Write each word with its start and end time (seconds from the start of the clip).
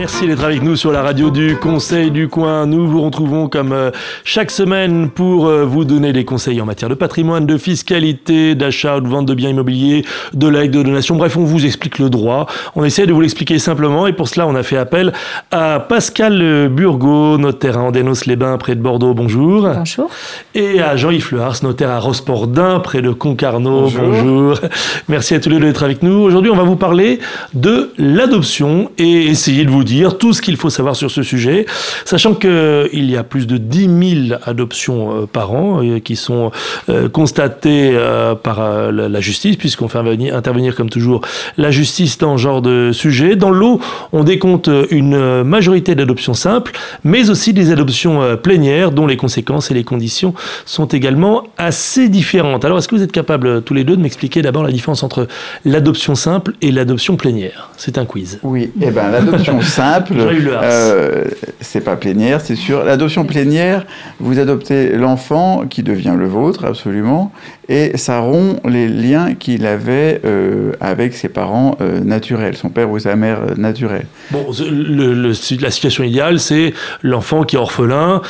Merci 0.00 0.26
d'être 0.26 0.44
avec 0.44 0.62
nous 0.62 0.76
sur 0.76 0.92
la 0.92 1.02
radio 1.02 1.28
du 1.28 1.56
Conseil 1.56 2.10
du 2.10 2.26
Coin. 2.26 2.64
Nous 2.64 2.88
vous 2.88 3.02
retrouvons 3.02 3.50
comme 3.50 3.72
euh, 3.72 3.90
chaque 4.24 4.50
semaine 4.50 5.10
pour 5.10 5.46
euh, 5.46 5.66
vous 5.66 5.84
donner 5.84 6.14
des 6.14 6.24
conseils 6.24 6.58
en 6.62 6.64
matière 6.64 6.88
de 6.88 6.94
patrimoine, 6.94 7.44
de 7.44 7.58
fiscalité, 7.58 8.54
d'achat 8.54 8.96
ou 8.96 9.00
de 9.02 9.08
vente 9.08 9.26
de 9.26 9.34
biens 9.34 9.50
immobiliers, 9.50 10.06
de 10.32 10.48
legs, 10.48 10.70
de 10.70 10.82
donation. 10.82 11.16
Bref, 11.16 11.36
on 11.36 11.44
vous 11.44 11.66
explique 11.66 11.98
le 11.98 12.08
droit. 12.08 12.46
On 12.76 12.82
essaie 12.82 13.04
de 13.04 13.12
vous 13.12 13.20
l'expliquer 13.20 13.58
simplement 13.58 14.06
et 14.06 14.14
pour 14.14 14.26
cela, 14.26 14.46
on 14.46 14.54
a 14.54 14.62
fait 14.62 14.78
appel 14.78 15.12
à 15.50 15.80
Pascal 15.80 16.70
Burgot, 16.70 17.36
notaire 17.36 17.76
à 17.76 17.82
Andénos-les-Bains 17.82 18.56
près 18.56 18.76
de 18.76 18.80
Bordeaux. 18.80 19.12
Bonjour. 19.12 19.68
Bonjour. 19.68 20.10
Et 20.54 20.80
à 20.80 20.96
Jean-Yves 20.96 21.34
Lehars, 21.34 21.56
notaire 21.62 21.90
à 21.90 21.98
Rosport-Dain 21.98 22.80
près 22.80 23.02
de 23.02 23.10
Concarneau. 23.10 23.90
Bonjour. 23.90 24.60
Merci 25.08 25.34
à 25.34 25.40
tous 25.40 25.50
les 25.50 25.58
deux 25.58 25.66
d'être 25.66 25.82
avec 25.82 26.02
nous. 26.02 26.22
Aujourd'hui, 26.22 26.50
on 26.50 26.56
va 26.56 26.62
vous 26.62 26.76
parler 26.76 27.18
de 27.52 27.90
l'adoption 27.98 28.90
et 28.96 29.26
essayer 29.26 29.66
de 29.66 29.70
vous 29.70 29.84
dire 29.84 29.89
tout 30.18 30.32
ce 30.32 30.42
qu'il 30.42 30.56
faut 30.56 30.70
savoir 30.70 30.96
sur 30.96 31.10
ce 31.10 31.22
sujet, 31.22 31.66
sachant 32.04 32.34
qu'il 32.34 33.10
y 33.10 33.16
a 33.16 33.24
plus 33.24 33.46
de 33.46 33.56
10 33.56 34.26
000 34.28 34.40
adoptions 34.44 35.22
euh, 35.22 35.26
par 35.26 35.52
an 35.52 35.82
euh, 35.82 35.98
qui 35.98 36.16
sont 36.16 36.50
euh, 36.88 37.08
constatées 37.08 37.96
par 38.42 38.60
la 38.92 39.20
justice, 39.20 39.56
puisqu'on 39.56 39.88
fait 39.88 39.98
intervenir 40.32 40.74
comme 40.74 40.90
toujours 40.90 41.20
la 41.56 41.70
justice 41.70 42.18
dans 42.18 42.36
ce 42.36 42.42
genre 42.42 42.62
de 42.62 42.92
sujet. 42.92 43.36
Dans 43.36 43.50
l'eau, 43.50 43.80
on 44.12 44.24
décompte 44.24 44.70
une 44.90 45.42
majorité 45.42 45.94
d'adoptions 45.94 46.34
simples, 46.34 46.72
mais 47.04 47.30
aussi 47.30 47.52
des 47.52 47.70
adoptions 47.72 48.36
plénières 48.36 48.92
dont 48.92 49.06
les 49.06 49.16
conséquences 49.16 49.70
et 49.70 49.74
les 49.74 49.84
conditions 49.84 50.34
sont 50.64 50.86
également 50.86 51.44
assez 51.58 52.08
différentes. 52.08 52.64
Alors, 52.64 52.78
est-ce 52.78 52.88
que 52.88 52.94
vous 52.94 53.02
êtes 53.02 53.12
capables 53.12 53.62
tous 53.62 53.74
les 53.74 53.84
deux 53.84 53.96
de 53.96 54.02
m'expliquer 54.02 54.42
d'abord 54.42 54.62
la 54.62 54.72
différence 54.72 55.02
entre 55.02 55.26
l'adoption 55.64 56.14
simple 56.14 56.54
et 56.62 56.70
l'adoption 56.70 57.16
plénière? 57.16 57.70
C'est 57.76 57.98
un 57.98 58.04
quiz. 58.04 58.38
Oui, 58.42 58.62
et 58.62 58.86
eh 58.88 58.90
ben 58.90 59.10
l'adoption 59.10 59.60
simple, 59.70 60.14
euh, 60.18 61.24
c'est 61.60 61.80
pas 61.80 61.96
plénière, 61.96 62.40
c'est 62.40 62.56
sûr. 62.56 62.84
L'adoption 62.84 63.24
plénière, 63.24 63.86
vous 64.18 64.38
adoptez 64.38 64.96
l'enfant 64.96 65.64
qui 65.68 65.82
devient 65.82 66.14
le 66.16 66.26
vôtre, 66.26 66.64
absolument, 66.64 67.32
et 67.70 67.96
ça 67.96 68.18
rompt 68.18 68.60
les 68.68 68.88
liens 68.88 69.34
qu'il 69.34 69.64
avait 69.64 70.20
euh, 70.24 70.72
avec 70.80 71.14
ses 71.14 71.28
parents 71.28 71.78
euh, 71.80 72.00
naturels, 72.00 72.56
son 72.56 72.68
père 72.68 72.90
ou 72.90 72.98
sa 72.98 73.14
mère 73.14 73.38
euh, 73.48 73.54
naturelle. 73.56 74.06
Bon, 74.32 74.46
le, 74.68 75.12
la 75.12 75.70
situation 75.70 76.02
idéale, 76.02 76.40
c'est 76.40 76.74
l'enfant 77.02 77.44
qui 77.44 77.54
est 77.54 77.58
orphelin, 77.58 78.22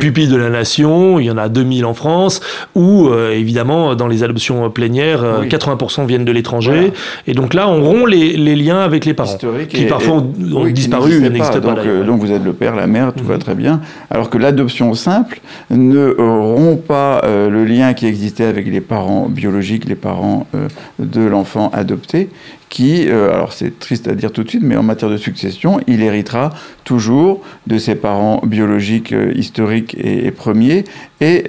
pupille 0.00 0.28
de 0.28 0.36
la 0.36 0.48
nation, 0.48 1.18
il 1.18 1.26
y 1.26 1.30
en 1.30 1.36
a 1.36 1.48
2000 1.48 1.84
en 1.84 1.92
France, 1.92 2.40
ou 2.74 3.10
évidemment, 3.12 3.94
dans 3.94 4.06
les 4.06 4.22
adoptions 4.22 4.70
plénières, 4.70 5.22
80% 5.48 6.06
viennent 6.06 6.24
de 6.24 6.32
l'étranger, 6.32 6.92
et 7.26 7.32
donc 7.32 7.54
là, 7.54 7.68
on 7.68 7.82
rompt 7.82 8.06
les, 8.06 8.36
les 8.36 8.54
liens 8.54 8.80
avec 8.80 9.04
les 9.04 9.14
parents, 9.14 9.38
qui 9.68 9.84
parfois 9.84 10.16
ont, 10.16 10.66
disparu, 10.66 11.20
n'existent 11.20 11.60
pas. 11.60 11.74
donc, 11.74 12.06
donc, 12.06 12.20
vous 12.20 12.32
êtes 12.32 12.44
le 12.44 12.52
père, 12.52 12.74
la 12.76 12.86
mère, 12.86 13.12
tout 13.14 13.24
va 13.24 13.34
mhm. 13.34 13.40
très 13.40 13.54
bien, 13.54 13.80
alors 14.10 14.30
que 14.30 14.38
l'adoption 14.38 14.94
simple 14.94 15.40
ne 15.70 16.14
rompt 16.18 16.82
pas 16.82 17.22
le 17.24 17.64
lien 17.64 17.94
qui 17.94 18.06
existait 18.06 18.44
avec 18.44 18.66
les 18.66 18.80
parents 18.86 19.28
biologiques, 19.28 19.84
les 19.84 19.94
parents 19.94 20.46
euh, 20.54 20.68
de 20.98 21.20
l'enfant 21.20 21.70
adopté, 21.72 22.30
qui, 22.68 23.08
euh, 23.08 23.32
alors 23.32 23.52
c'est 23.52 23.78
triste 23.78 24.08
à 24.08 24.14
dire 24.14 24.32
tout 24.32 24.42
de 24.42 24.48
suite, 24.48 24.62
mais 24.62 24.76
en 24.76 24.82
matière 24.82 25.10
de 25.10 25.16
succession, 25.16 25.80
il 25.86 26.02
héritera 26.02 26.52
toujours 26.84 27.42
de 27.66 27.78
ses 27.78 27.94
parents 27.94 28.40
biologiques 28.44 29.12
euh, 29.12 29.32
historiques 29.34 29.96
et, 29.98 30.30
premiers, 30.30 30.84
et 31.20 31.44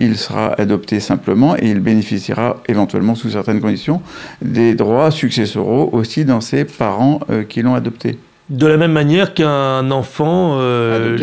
il 0.00 0.16
sera 0.16 0.54
adopté 0.60 0.98
simplement, 1.00 1.56
et 1.56 1.70
il 1.70 1.80
bénéficiera 1.80 2.62
éventuellement, 2.68 3.14
sous 3.14 3.30
certaines 3.30 3.60
conditions, 3.60 4.00
des 4.40 4.74
droits 4.74 5.10
successoraux 5.10 5.90
aussi 5.92 6.24
dans 6.24 6.40
ses 6.40 6.64
parents 6.64 7.20
qui 7.48 7.60
l'ont 7.62 7.74
adopté. 7.74 8.18
De 8.50 8.66
la 8.66 8.76
même 8.76 8.92
manière 8.92 9.32
qu'un 9.32 9.90
enfant, 9.92 10.58
euh, 10.58 11.16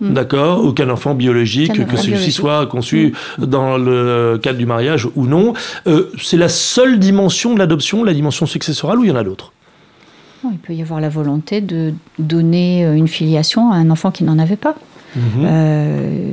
hmm. 0.00 0.12
d'accord, 0.12 0.64
ou 0.64 0.72
qu'un 0.72 0.88
enfant 0.88 1.14
biologique, 1.14 1.86
que 1.86 1.96
celui-ci 1.96 2.30
soit 2.30 2.66
conçu 2.66 3.12
hmm. 3.38 3.46
dans 3.46 3.76
le 3.76 4.38
cadre 4.40 4.58
du 4.58 4.66
mariage 4.66 5.08
ou 5.16 5.26
non, 5.26 5.52
euh, 5.86 6.10
c'est 6.22 6.36
la 6.36 6.48
seule 6.48 6.98
dimension 6.98 7.54
de 7.54 7.58
l'adoption, 7.58 8.04
la 8.04 8.14
dimension 8.14 8.46
successorale, 8.46 8.98
ou 8.98 9.04
il 9.04 9.08
y 9.08 9.12
en 9.12 9.16
a 9.16 9.24
d'autres? 9.24 9.52
Il 10.44 10.58
peut 10.58 10.74
y 10.74 10.82
avoir 10.82 11.00
la 11.00 11.08
volonté 11.08 11.60
de 11.60 11.94
donner 12.18 12.84
une 12.84 13.08
filiation 13.08 13.72
à 13.72 13.76
un 13.76 13.90
enfant 13.90 14.10
qui 14.10 14.24
n'en 14.24 14.38
avait 14.38 14.56
pas. 14.56 14.74
Mhm. 15.16 15.22
Euh, 15.44 16.32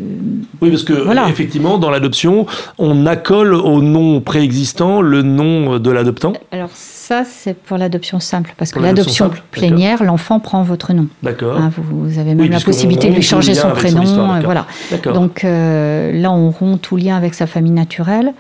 oui, 0.62 0.70
parce 0.70 0.84
que 0.84 1.30
effectivement, 1.30 1.78
dans 1.78 1.90
l'adoption, 1.90 2.46
on 2.78 3.06
accole 3.06 3.54
au 3.54 3.82
nom 3.82 4.22
préexistant 4.22 5.02
le 5.02 5.22
nom 5.22 5.80
de 5.80 5.92
l'adoptant. 5.92 6.34
Alors 6.52 6.70
ça, 6.74 7.24
c'est 7.26 7.56
pour 7.56 7.78
l'adoption 7.78 8.20
simple, 8.20 8.54
parce 8.58 8.72
que 8.72 8.80
l'adoption 8.80 9.32
plénière, 9.52 10.04
l'enfant 10.04 10.40
prend 10.40 10.64
votre 10.64 10.94
nom. 10.94 11.08
D'accord. 11.24 11.58
Hein, 11.58 11.72
vous, 11.76 12.20
avez 12.20 12.36
même 12.36 12.52
la 12.52 12.60
possibilité 12.60 13.10
de 13.10 13.16
lui 13.16 13.22
changer 13.22 13.54
son 13.54 13.72
prénom. 13.72 14.40
voilà. 14.44 14.66
Donc 15.14 15.44
euh, 15.44 16.12
là, 16.14 16.32
on 16.32 16.52
rompt 16.52 16.82
tout 16.82 16.98
lien 16.98 17.18
avec 17.18 17.34
sa 17.34 17.48
famille 17.48 17.72
naturelle. 17.72 18.34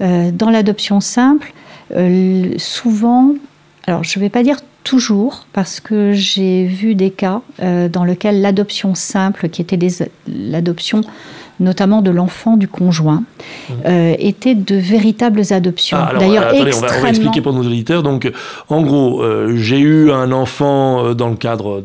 Euh, 0.00 0.30
dans 0.32 0.50
l'adoption 0.50 1.00
simple, 1.00 1.52
souvent, 2.56 3.34
alors 3.86 4.04
je 4.04 4.18
ne 4.18 4.24
vais 4.24 4.30
pas 4.30 4.42
dire 4.42 4.56
toujours 4.84 5.46
parce 5.52 5.80
que 5.80 6.12
j'ai 6.12 6.64
vu 6.64 6.94
des 6.94 7.10
cas 7.10 7.42
euh, 7.62 7.88
dans 7.88 8.04
lesquels 8.04 8.40
l'adoption 8.40 8.94
simple, 8.94 9.48
qui 9.48 9.62
était 9.62 9.78
l'adoption 10.26 11.02
notamment 11.60 12.02
de 12.02 12.10
l'enfant 12.10 12.56
du 12.56 12.66
conjoint, 12.66 13.22
mmh. 13.22 13.72
euh, 13.86 14.14
était 14.18 14.56
de 14.56 14.74
véritables 14.74 15.42
adoptions. 15.50 15.98
Ah, 16.00 16.14
D'ailleurs, 16.18 16.52
extrêmement... 16.52 16.96
on, 16.98 17.02
va, 17.02 17.08
expliquer 17.10 17.40
pour 17.40 17.52
nos 17.52 17.60
auditeurs. 17.60 18.02
Donc, 18.02 18.30
en 18.68 18.82
gros, 18.82 19.22
euh, 19.22 19.56
j'ai 19.58 19.78
eu 19.78 20.10
un 20.10 20.32
enfant 20.32 21.14
dans 21.14 21.28
le 21.28 21.36
cadre 21.36 21.80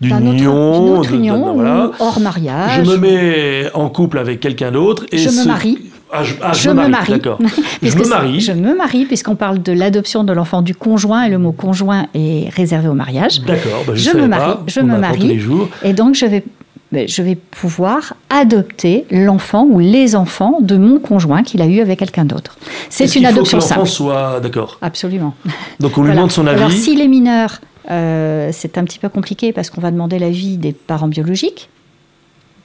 d'une 0.00 0.26
union, 0.26 0.98
autre, 0.98 1.12
union 1.12 1.58
hors 1.98 2.20
mariage. 2.20 2.82
Je 2.82 2.90
me 2.90 2.96
mets 2.96 3.70
en 3.74 3.90
couple 3.90 4.18
avec 4.18 4.40
quelqu'un 4.40 4.70
d'autre 4.70 5.04
et 5.12 5.18
je 5.18 5.28
me 5.28 5.46
marie. 5.46 5.89
Ah, 6.12 6.24
je, 6.24 6.34
ah, 6.42 6.74
me, 6.74 6.88
marie. 6.88 7.12
D'accord. 7.12 7.38
je 7.82 7.96
me 7.96 8.08
marie. 8.08 8.40
Je 8.40 8.52
me 8.52 8.76
marie, 8.76 9.04
puisqu'on 9.04 9.36
parle 9.36 9.62
de 9.62 9.72
l'adoption 9.72 10.24
de 10.24 10.32
l'enfant 10.32 10.62
du 10.62 10.74
conjoint, 10.74 11.24
et 11.24 11.30
le 11.30 11.38
mot 11.38 11.52
conjoint 11.52 12.06
est 12.14 12.48
réservé 12.54 12.88
au 12.88 12.94
mariage. 12.94 13.40
D'accord. 13.42 13.84
Bah, 13.86 13.92
je, 13.94 14.10
me 14.16 14.26
marie. 14.26 14.54
Je 14.66 14.80
me 14.80 14.98
marie. 14.98 15.40
Et 15.82 15.92
donc, 15.92 16.14
je 16.14 16.26
vais 16.26 16.44
je 16.92 17.22
vais 17.22 17.36
pouvoir 17.36 18.14
adopter 18.30 19.04
l'enfant 19.10 19.64
ou 19.64 19.78
les 19.78 20.16
enfants 20.16 20.58
de 20.60 20.76
mon 20.76 20.98
conjoint 20.98 21.42
qu'il 21.42 21.62
a 21.62 21.66
eu 21.66 21.80
avec 21.80 22.00
quelqu'un 22.00 22.24
d'autre. 22.24 22.56
C'est 22.88 23.14
une 23.14 23.26
adoption 23.26 23.60
faut 23.60 23.66
que 23.66 23.74
l'enfant 23.74 23.86
soit 23.86 24.40
d'accord. 24.40 24.78
Absolument. 24.82 25.34
Donc 25.78 25.96
on 25.98 26.02
lui 26.02 26.10
demande 26.10 26.32
son 26.32 26.46
avis. 26.46 26.58
Alors 26.58 26.72
s'il 26.72 27.00
est 27.00 27.08
mineur, 27.08 27.60
euh, 27.90 28.50
c'est 28.52 28.76
un 28.76 28.84
petit 28.84 28.98
peu 28.98 29.08
compliqué 29.08 29.52
parce 29.52 29.70
qu'on 29.70 29.80
va 29.80 29.90
demander 29.90 30.18
l'avis 30.18 30.56
des 30.56 30.72
parents 30.72 31.08
biologiques. 31.08 31.68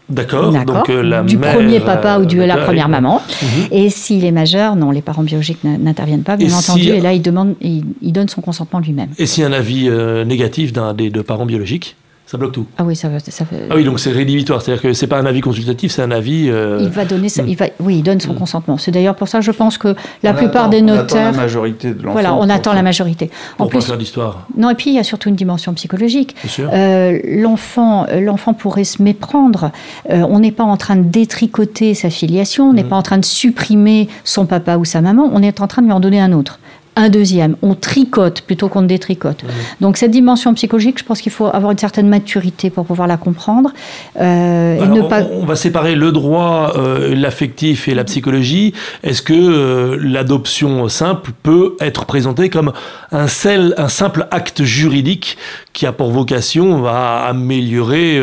D'accord. 0.09 0.51
Donc 0.51 0.89
euh, 0.89 1.01
la 1.01 1.23
du 1.23 1.37
premier 1.37 1.79
papa 1.79 2.19
ou 2.19 2.25
de 2.25 2.41
la 2.41 2.57
première 2.57 2.89
maman. 2.89 3.21
Mhm. 3.41 3.47
Et 3.71 3.89
s'il 3.89 4.23
est 4.25 4.31
majeur, 4.31 4.75
non, 4.75 4.91
les 4.91 5.01
parents 5.01 5.23
biologiques 5.23 5.63
n'interviennent 5.63 6.23
pas, 6.23 6.37
bien 6.37 6.53
entendu. 6.53 6.89
Et 6.89 7.01
là, 7.01 7.13
il 7.13 7.21
demande, 7.21 7.55
il, 7.61 8.11
donne 8.13 8.29
son 8.29 8.41
consentement 8.41 8.79
lui-même. 8.79 9.09
Et 9.17 9.25
s'il 9.25 9.41
y 9.41 9.45
a 9.45 9.49
un 9.49 9.53
avis 9.53 9.89
euh, 9.89 10.23
négatif 10.23 10.73
d'un 10.73 10.93
des 10.93 11.09
deux 11.09 11.23
parents 11.23 11.45
biologiques? 11.45 11.95
Ça 12.25 12.37
bloque 12.37 12.53
tout. 12.53 12.65
Ah 12.77 12.83
oui, 12.83 12.95
ça, 12.95 13.07
ça 13.19 13.45
fait... 13.45 13.67
Ah 13.69 13.75
oui, 13.75 13.83
donc 13.83 13.99
c'est 13.99 14.11
rédhibitoire, 14.11 14.59
c'est-à-dire 14.59 14.81
que 14.81 14.93
c'est 14.93 15.05
pas 15.05 15.19
un 15.19 15.27
avis 15.27 15.41
consultatif, 15.41 15.91
c'est 15.91 16.01
un 16.01 16.09
avis. 16.09 16.49
Euh, 16.49 16.79
il 16.81 16.89
va 16.89 17.05
donner, 17.05 17.29
ça, 17.29 17.43
hmm. 17.43 17.49
il 17.49 17.55
va, 17.55 17.65
oui, 17.79 17.97
il 17.97 18.03
donne 18.03 18.19
son 18.19 18.33
hmm. 18.33 18.37
consentement. 18.37 18.77
C'est 18.79 18.89
d'ailleurs 18.89 19.15
pour 19.15 19.27
ça, 19.27 19.41
je 19.41 19.51
pense 19.51 19.77
que 19.77 19.95
la 20.23 20.33
plupart 20.33 20.69
des 20.69 20.81
notaires. 20.81 21.03
On 21.03 21.29
attend 21.29 21.31
la 21.31 21.43
majorité 21.43 21.93
de 21.93 22.01
l'enfant. 22.01 22.11
Voilà, 22.13 22.33
on 22.33 22.49
attend 22.49 22.73
la 22.73 22.81
majorité. 22.81 23.29
En 23.59 23.67
plus, 23.67 23.85
faire 23.85 23.97
d'histoire. 23.97 24.47
Non, 24.57 24.71
et 24.71 24.75
puis 24.75 24.89
il 24.89 24.95
y 24.95 24.99
a 24.99 25.03
surtout 25.03 25.29
une 25.29 25.35
dimension 25.35 25.73
psychologique. 25.75 26.35
Euh, 26.59 27.19
l'enfant, 27.25 28.07
euh, 28.09 28.21
l'enfant 28.21 28.53
pourrait 28.53 28.85
se 28.85 29.03
méprendre. 29.03 29.71
Euh, 30.09 30.25
on 30.27 30.39
n'est 30.39 30.51
pas 30.51 30.63
en 30.63 30.77
train 30.77 30.95
de 30.95 31.03
détricoter 31.03 31.93
sa 31.93 32.09
filiation, 32.09 32.69
on 32.69 32.73
n'est 32.73 32.83
hmm. 32.83 32.89
pas 32.89 32.95
en 32.95 33.03
train 33.03 33.17
de 33.19 33.25
supprimer 33.25 34.07
son 34.23 34.47
papa 34.47 34.77
ou 34.77 34.85
sa 34.85 35.01
maman, 35.01 35.29
on 35.31 35.43
est 35.43 35.61
en 35.61 35.67
train 35.67 35.83
de 35.83 35.87
lui 35.87 35.93
en 35.93 35.99
donner 35.99 36.19
un 36.19 36.31
autre 36.31 36.59
un 36.95 37.09
deuxième. 37.09 37.55
On 37.61 37.75
tricote 37.75 38.41
plutôt 38.41 38.69
qu'on 38.69 38.81
ne 38.81 38.87
détricote. 38.87 39.43
Donc 39.81 39.97
cette 39.97 40.11
dimension 40.11 40.53
psychologique, 40.53 40.99
je 40.99 41.03
pense 41.03 41.21
qu'il 41.21 41.31
faut 41.31 41.47
avoir 41.47 41.71
une 41.71 41.77
certaine 41.77 42.07
maturité 42.07 42.69
pour 42.69 42.85
pouvoir 42.85 43.07
la 43.07 43.17
comprendre. 43.17 43.71
Euh, 44.19 44.83
et 44.83 44.87
ne 44.87 45.01
pas... 45.01 45.21
on, 45.23 45.45
va 45.45 45.55
séparer 45.55 45.95
le 45.95 46.11
droit, 46.11 46.73
euh, 46.77 47.13
l'affectif 47.15 47.87
et 47.87 47.95
la 47.95 48.03
psychologie. 48.03 48.73
Est-ce 49.03 49.21
que 49.21 49.33
euh, 49.33 49.97
l'adoption 50.01 50.87
simple 50.87 51.31
peut 51.43 51.75
être 51.79 52.05
présentée 52.05 52.49
comme 52.49 52.71
un, 53.11 53.25
un 53.25 53.89
simple 53.89 54.27
acte 54.31 54.63
juridique 54.63 55.37
qui 55.75 55.85
a 55.85 55.91
pour 55.91 56.09
vocation 56.09 56.85
à 56.87 57.27
améliorer 57.27 58.19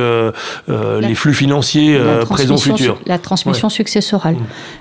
les 0.68 1.14
flux 1.14 1.34
financiers 1.34 2.00
présents 2.28 2.56
futurs. 2.56 2.98
La 3.06 3.18
transmission 3.18 3.68
successorale. 3.68 4.36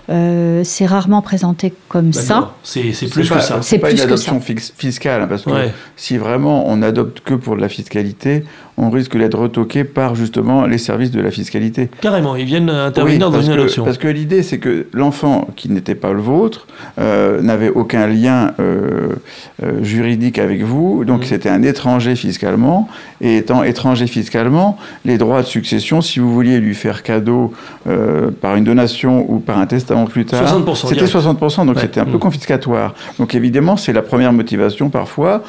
Mm. 0.07 0.63
c'est 0.63 0.85
rarement 0.85 1.21
présenté 1.21 1.73
comme 1.89 2.13
ça. 2.13 2.55
C'est 2.63 2.81
plus 3.09 3.29
que 3.29 3.39
ça. 3.39 3.59
C'est 3.61 3.77
pas 3.77 3.91
une 3.91 3.99
adoption 3.99 4.41
fiscale, 4.41 5.21
hein, 5.21 5.27
parce 5.27 5.43
que 5.43 5.51
si 5.95 6.17
vraiment 6.17 6.63
on 6.67 6.81
adopte 6.81 7.19
que 7.19 7.33
pour 7.33 7.55
de 7.55 7.61
la 7.61 7.69
fiscalité, 7.69 8.43
on 8.77 8.89
risque 8.89 9.17
d'être 9.17 9.37
retoqué 9.37 9.83
par 9.83 10.15
justement 10.15 10.65
les 10.65 10.77
services 10.77 11.11
de 11.11 11.21
la 11.21 11.31
fiscalité. 11.31 11.89
Carrément, 12.01 12.35
ils 12.35 12.45
viennent 12.45 12.69
intervenir 12.69 13.29
dans 13.29 13.41
une 13.41 13.51
adoption. 13.51 13.83
Parce 13.83 13.97
que 13.97 14.07
l'idée, 14.07 14.43
c'est 14.43 14.57
que 14.57 14.87
l'enfant 14.93 15.47
qui 15.55 15.69
n'était 15.69 15.95
pas 15.95 16.13
le 16.13 16.21
vôtre 16.21 16.67
euh, 16.99 17.41
n'avait 17.41 17.69
aucun 17.69 18.07
lien 18.07 18.53
euh, 18.59 19.09
euh, 19.63 19.83
juridique 19.83 20.39
avec 20.39 20.63
vous, 20.63 21.05
donc 21.05 21.21
mmh. 21.21 21.25
c'était 21.25 21.49
un 21.49 21.61
étranger 21.63 22.15
fiscalement, 22.15 22.60
et 23.21 23.37
étant 23.37 23.63
étranger 23.63 24.07
fiscalement, 24.07 24.77
les 25.05 25.17
droits 25.17 25.41
de 25.41 25.47
succession, 25.47 26.01
si 26.01 26.19
vous 26.19 26.33
vouliez 26.33 26.59
lui 26.59 26.75
faire 26.75 27.03
cadeau 27.03 27.53
par 28.41 28.55
une 28.55 28.63
donation 28.63 29.25
ou 29.29 29.39
par 29.39 29.57
un 29.59 29.67
testament 29.67 30.05
plus 30.05 30.25
tard, 30.25 30.47
c'était 30.75 31.05
60%, 31.05 31.65
donc 31.65 31.79
c'était 31.79 31.99
un 31.99 32.05
peu 32.05 32.17
mmh. 32.17 32.19
confiscatoire. 32.19 32.95
Donc 33.19 33.35
évidemment, 33.35 33.77
c'est 33.77 33.93
la 33.93 34.01
première 34.01 34.33
motivation 34.33 34.89
parfois 34.89 35.43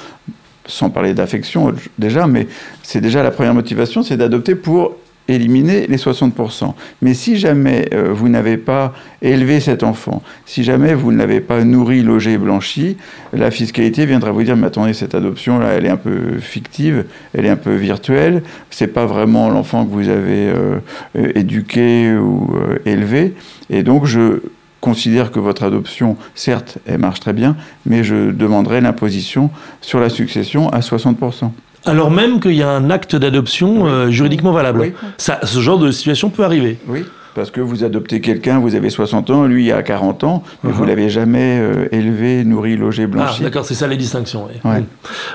sans 0.66 0.90
parler 0.90 1.14
d'affection 1.14 1.74
déjà, 1.98 2.26
mais 2.26 2.46
c'est 2.82 3.00
déjà 3.00 3.22
la 3.22 3.30
première 3.30 3.54
motivation, 3.54 4.02
c'est 4.02 4.16
d'adopter 4.16 4.54
pour 4.54 4.96
éliminer 5.34 5.86
les 5.86 5.96
60%. 5.96 6.74
Mais 7.00 7.14
si 7.14 7.36
jamais 7.36 7.88
euh, 7.92 8.12
vous 8.12 8.28
n'avez 8.28 8.56
pas 8.56 8.92
élevé 9.20 9.60
cet 9.60 9.82
enfant, 9.82 10.22
si 10.46 10.64
jamais 10.64 10.94
vous 10.94 11.12
ne 11.12 11.18
l'avez 11.18 11.40
pas 11.40 11.64
nourri, 11.64 12.02
logé, 12.02 12.38
blanchi, 12.38 12.96
la 13.32 13.50
fiscalité 13.50 14.06
viendra 14.06 14.30
vous 14.30 14.42
dire, 14.42 14.56
mais 14.56 14.66
attendez, 14.66 14.94
cette 14.94 15.14
adoption 15.14 15.58
là, 15.58 15.68
elle 15.68 15.86
est 15.86 15.90
un 15.90 15.96
peu 15.96 16.38
fictive, 16.40 17.04
elle 17.34 17.46
est 17.46 17.50
un 17.50 17.56
peu 17.56 17.74
virtuelle, 17.74 18.42
c'est 18.70 18.88
pas 18.88 19.06
vraiment 19.06 19.48
l'enfant 19.50 19.84
que 19.84 19.90
vous 19.90 20.08
avez 20.08 20.52
euh, 20.52 20.78
éduqué 21.14 22.14
ou 22.14 22.50
euh, 22.54 22.78
élevé, 22.84 23.34
et 23.70 23.82
donc 23.82 24.06
je 24.06 24.40
considère 24.80 25.30
que 25.30 25.38
votre 25.38 25.62
adoption, 25.62 26.16
certes, 26.34 26.78
elle 26.86 26.98
marche 26.98 27.20
très 27.20 27.32
bien, 27.32 27.56
mais 27.86 28.02
je 28.02 28.32
demanderai 28.32 28.80
l'imposition 28.80 29.50
sur 29.80 30.00
la 30.00 30.08
succession 30.08 30.68
à 30.70 30.80
60%. 30.80 31.52
Alors 31.84 32.10
même 32.10 32.40
qu'il 32.40 32.54
y 32.54 32.62
a 32.62 32.70
un 32.70 32.90
acte 32.90 33.16
d'adoption 33.16 33.86
euh, 33.86 34.10
juridiquement 34.10 34.52
valable. 34.52 34.92
Ça, 35.16 35.40
ce 35.42 35.60
genre 35.60 35.78
de 35.78 35.90
situation 35.90 36.30
peut 36.30 36.44
arriver. 36.44 36.78
Oui. 36.86 37.04
Parce 37.34 37.50
que 37.50 37.60
vous 37.60 37.84
adoptez 37.84 38.20
quelqu'un, 38.20 38.58
vous 38.58 38.74
avez 38.74 38.90
60 38.90 39.30
ans, 39.30 39.44
lui 39.44 39.66
il 39.66 39.72
a 39.72 39.82
40 39.82 40.24
ans, 40.24 40.42
mais 40.64 40.72
vous 40.72 40.84
uh-huh. 40.84 40.88
l'avez 40.88 41.08
jamais 41.08 41.58
euh, 41.60 41.88
élevé, 41.92 42.44
nourri, 42.44 42.76
logé, 42.76 43.06
blanchi. 43.06 43.38
Ah, 43.40 43.44
d'accord, 43.44 43.64
c'est 43.64 43.74
ça 43.74 43.86
les 43.86 43.96
distinctions. 43.96 44.48
Ouais. 44.64 44.82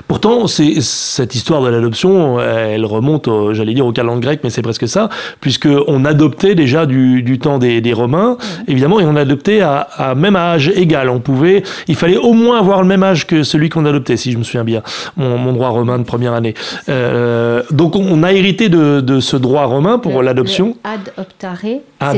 Pourtant, 0.07 0.47
c'est, 0.47 0.81
cette 0.81 1.35
histoire 1.35 1.61
de 1.61 1.69
l'adoption, 1.69 2.39
elle 2.41 2.85
remonte, 2.85 3.29
j'allais 3.53 3.73
dire, 3.73 3.85
au 3.85 3.91
calendrier 3.93 4.17
grec, 4.17 4.41
mais 4.43 4.49
c'est 4.49 4.61
presque 4.61 4.87
ça, 4.87 5.09
puisqu'on 5.41 6.05
adoptait 6.05 6.55
déjà 6.55 6.85
du, 6.85 7.21
du 7.23 7.39
temps 7.39 7.57
des, 7.57 7.81
des, 7.81 7.93
Romains, 7.93 8.37
évidemment, 8.67 8.99
et 8.99 9.05
on 9.05 9.15
adoptait 9.15 9.61
à, 9.61 9.79
à, 9.79 10.15
même 10.15 10.35
âge 10.35 10.69
égal. 10.75 11.09
On 11.09 11.19
pouvait, 11.19 11.63
il 11.87 11.95
fallait 11.95 12.17
au 12.17 12.33
moins 12.33 12.59
avoir 12.59 12.81
le 12.81 12.87
même 12.87 13.03
âge 13.03 13.25
que 13.25 13.43
celui 13.43 13.69
qu'on 13.69 13.85
adoptait, 13.85 14.17
si 14.17 14.31
je 14.31 14.37
me 14.37 14.43
souviens 14.43 14.63
bien, 14.63 14.83
mon, 15.15 15.37
mon 15.37 15.53
droit 15.53 15.69
romain 15.69 15.97
de 15.97 16.03
première 16.03 16.33
année. 16.33 16.53
Euh, 16.89 17.63
donc 17.71 17.95
on 17.95 18.23
a 18.23 18.33
hérité 18.33 18.69
de, 18.69 19.01
de, 19.01 19.19
ce 19.19 19.35
droit 19.37 19.65
romain 19.65 19.97
pour 19.97 20.21
l'adoption. 20.21 20.77
ad 20.83 21.11
optare 21.17 21.57
ah, 21.99 22.13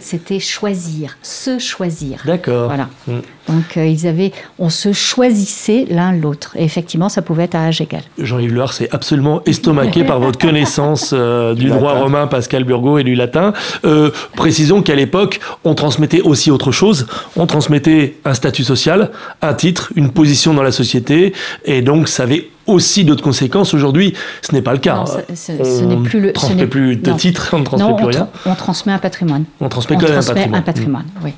c'était 0.00 0.38
choisir, 0.38 1.16
se 1.22 1.58
choisir. 1.58 2.20
D'accord. 2.26 2.66
Voilà. 2.66 2.88
Mm. 3.06 3.20
Donc 3.48 3.76
euh, 3.76 3.86
ils 3.86 4.06
avaient, 4.06 4.32
on 4.58 4.68
se 4.68 4.92
choisissait 4.92 5.86
l'un 5.88 6.12
l'autre. 6.12 6.52
Et 6.56 6.64
effectivement, 6.64 7.08
ça 7.08 7.22
pouvait 7.22 7.44
être 7.44 7.54
à 7.54 7.66
âge 7.66 7.80
égal. 7.80 8.02
Jean-Yves 8.18 8.52
Loire 8.52 8.72
c'est 8.72 8.92
absolument 8.92 9.42
estomaqué 9.44 10.04
par 10.04 10.20
votre 10.20 10.38
connaissance 10.38 11.10
euh, 11.12 11.54
du 11.54 11.68
droit 11.68 11.94
romain, 11.94 12.26
Pascal 12.26 12.64
Burgot, 12.64 12.98
et 12.98 13.04
du 13.04 13.14
latin. 13.14 13.54
Euh, 13.84 14.10
précisons 14.36 14.82
qu'à 14.82 14.94
l'époque, 14.94 15.40
on 15.64 15.74
transmettait 15.74 16.20
aussi 16.20 16.50
autre 16.50 16.70
chose. 16.72 17.06
On 17.36 17.46
transmettait 17.46 18.16
un 18.24 18.34
statut 18.34 18.64
social, 18.64 19.10
un 19.40 19.54
titre, 19.54 19.92
une 19.96 20.10
position 20.10 20.52
dans 20.52 20.62
la 20.62 20.72
société, 20.72 21.32
et 21.64 21.82
donc 21.82 22.08
ça 22.08 22.24
avait 22.24 22.48
aussi 22.66 23.04
d'autres 23.04 23.22
conséquences. 23.22 23.74
Aujourd'hui, 23.74 24.14
ce 24.42 24.52
n'est 24.52 24.62
pas 24.62 24.72
le 24.72 24.78
cas. 24.78 25.04
ce, 25.34 25.84
n'est 25.84 26.02
plus 26.08 26.20
le. 26.20 26.32
transmet 26.32 26.66
plus 26.66 26.96
de 26.96 27.12
titres, 27.12 27.50
on 27.52 27.58
ne 27.60 27.64
transmet 27.64 27.94
plus 27.96 28.06
rien. 28.06 28.28
on 28.46 28.54
transmet 28.54 28.92
un 28.92 28.98
patrimoine. 28.98 29.44
On 29.60 29.68
transmet 29.68 29.96
quand 29.96 30.08
même 30.08 30.18
un 30.18 30.22
patrimoine. 30.22 30.60
Un 30.60 30.62
patrimoine, 30.62 31.06
oui. 31.22 31.32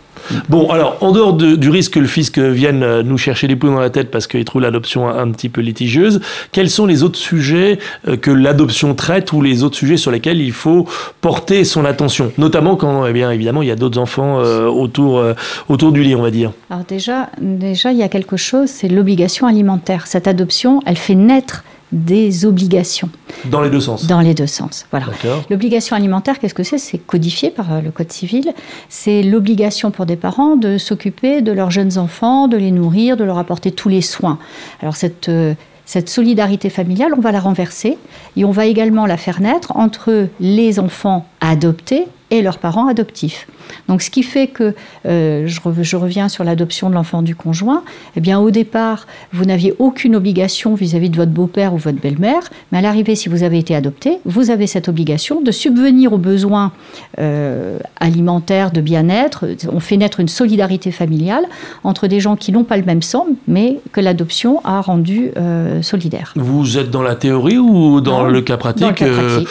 Bon, 0.48 0.70
alors, 0.70 0.96
en 1.00 1.12
dehors 1.12 1.32
du 1.34 1.70
risque 1.70 1.94
que 1.94 2.00
le 2.00 2.06
fisc 2.06 2.38
vienne 2.38 2.82
euh, 2.82 3.02
nous 3.02 3.18
chercher 3.18 3.48
des 3.48 3.56
poux 3.56 3.68
dans 3.68 3.80
la 3.80 3.90
tête 3.90 4.10
parce 4.10 4.26
qu'il 4.26 4.44
trouve 4.44 4.62
l'adoption 4.62 5.08
un, 5.08 5.30
petit 5.30 5.48
peu 5.48 5.60
litigieuse, 5.60 6.20
quels 6.52 6.70
sont 6.70 6.86
les 6.86 7.02
autres 7.02 7.18
sujets 7.18 7.78
euh, 8.08 8.16
que 8.16 8.30
l'adoption 8.30 8.94
traite 8.94 9.32
ou 9.32 9.42
les 9.42 9.62
autres 9.62 9.76
sujets 9.76 9.96
sur 9.96 10.10
lesquels 10.10 10.40
il 10.40 10.52
faut 10.52 10.86
porter 11.20 11.64
son 11.64 11.84
attention? 11.84 12.32
Notamment 12.38 12.76
quand, 12.76 13.06
eh 13.06 13.12
bien, 13.12 13.30
évidemment, 13.30 13.62
il 13.62 13.68
y 13.68 13.72
a 13.72 13.76
d'autres 13.76 13.98
enfants 13.98 14.40
euh, 14.40 14.66
autour, 14.66 15.22
autour 15.68 15.92
du 15.92 16.02
lit, 16.02 16.14
on 16.14 16.22
va 16.22 16.30
dire. 16.30 16.52
Alors 16.70 16.84
déjà, 16.84 17.30
déjà, 17.40 17.92
il 17.92 17.98
y 17.98 18.02
a 18.02 18.08
quelque 18.08 18.36
chose, 18.36 18.68
c'est 18.68 18.88
l'obligation 18.88 19.46
alimentaire. 19.46 20.06
Cette 20.06 20.28
adoption, 20.28 20.80
elle 20.86 20.96
fait 20.96 21.14
naître 21.14 21.64
des 21.92 22.44
obligations. 22.44 23.10
Dans 23.44 23.60
les 23.60 23.70
deux 23.70 23.80
sens 23.80 24.06
Dans 24.06 24.20
les 24.20 24.34
deux 24.34 24.46
sens, 24.46 24.86
voilà. 24.90 25.06
L'obligation 25.50 25.96
alimentaire, 25.96 26.38
qu'est-ce 26.38 26.54
que 26.54 26.62
c'est? 26.62 26.78
C'est 26.78 26.98
codifié 26.98 27.50
par 27.50 27.72
euh, 27.72 27.80
le 27.80 27.90
Code 27.90 28.10
civil. 28.10 28.52
C'est 28.88 29.22
l'obligation 29.22 29.90
pour 29.90 30.06
des 30.06 30.16
parents 30.16 30.56
de 30.56 30.78
s'occuper 30.78 31.42
de 31.42 31.52
leurs 31.52 31.70
jeunes 31.70 31.98
enfants, 31.98 32.48
de 32.48 32.56
les 32.56 32.70
nourrir, 32.70 33.16
de 33.16 33.24
leur 33.24 33.38
apporter 33.38 33.70
tous 33.70 33.88
les 33.88 34.02
soins. 34.02 34.38
Alors 34.80 34.96
cette... 34.96 35.28
Euh, 35.28 35.54
cette 35.88 36.08
solidarité 36.08 36.68
familiale, 36.68 37.12
on 37.16 37.20
va 37.20 37.30
la 37.30 37.38
renverser 37.38 37.96
et 38.36 38.44
on 38.44 38.50
va 38.50 38.66
également 38.66 39.06
la 39.06 39.16
faire 39.16 39.40
naître 39.40 39.76
entre 39.76 40.26
les 40.40 40.80
enfants 40.80 41.28
adoptés 41.40 42.08
et 42.30 42.42
leurs 42.42 42.58
parents 42.58 42.88
adoptifs. 42.88 43.46
Donc, 43.88 44.02
ce 44.02 44.10
qui 44.10 44.22
fait 44.22 44.48
que 44.48 44.74
euh, 45.06 45.46
je, 45.46 45.96
reviens 45.96 46.28
sur 46.28 46.44
l'adoption 46.44 46.90
de 46.90 46.94
l'enfant 46.94 47.22
du 47.22 47.34
conjoint. 47.34 47.82
Eh 48.16 48.20
bien, 48.20 48.38
au 48.38 48.50
départ, 48.50 49.06
vous 49.32 49.44
n'aviez 49.44 49.74
aucune 49.78 50.16
obligation 50.16 50.74
vis-à-vis 50.74 51.10
de 51.10 51.16
votre 51.16 51.30
beau-père 51.30 51.74
ou 51.74 51.78
votre 51.78 52.00
belle-mère, 52.00 52.42
mais 52.72 52.78
à 52.78 52.80
l'arrivée, 52.80 53.14
si 53.14 53.28
vous 53.28 53.42
avez 53.42 53.58
été 53.58 53.74
adopté, 53.74 54.18
vous 54.24 54.50
avez 54.50 54.66
cette 54.66 54.88
obligation 54.88 55.40
de 55.40 55.50
subvenir 55.50 56.12
aux 56.12 56.18
besoins 56.18 56.72
euh, 57.18 57.78
alimentaires, 58.00 58.70
de 58.70 58.80
bien-être. 58.80 59.46
On 59.72 59.80
fait 59.80 59.96
naître 59.96 60.20
une 60.20 60.28
solidarité 60.28 60.90
familiale 60.90 61.44
entre 61.84 62.06
des 62.06 62.20
gens 62.20 62.36
qui 62.36 62.52
n'ont 62.52 62.64
pas 62.64 62.76
le 62.76 62.84
même 62.84 63.02
sang, 63.02 63.26
mais 63.46 63.80
que 63.92 64.00
l'adoption 64.00 64.60
a 64.64 64.80
rendu 64.80 65.30
euh, 65.36 65.82
solidaire. 65.82 66.32
Vous 66.36 66.78
êtes 66.78 66.90
dans 66.90 67.02
la 67.02 67.14
théorie 67.14 67.58
ou 67.58 68.00
dans, 68.00 68.24
le 68.24 68.40
cas 68.40 68.56
pratique, 68.56 68.82
dans 68.82 68.88
le 68.88 68.94
cas 68.94 69.12
pratique. 69.12 69.48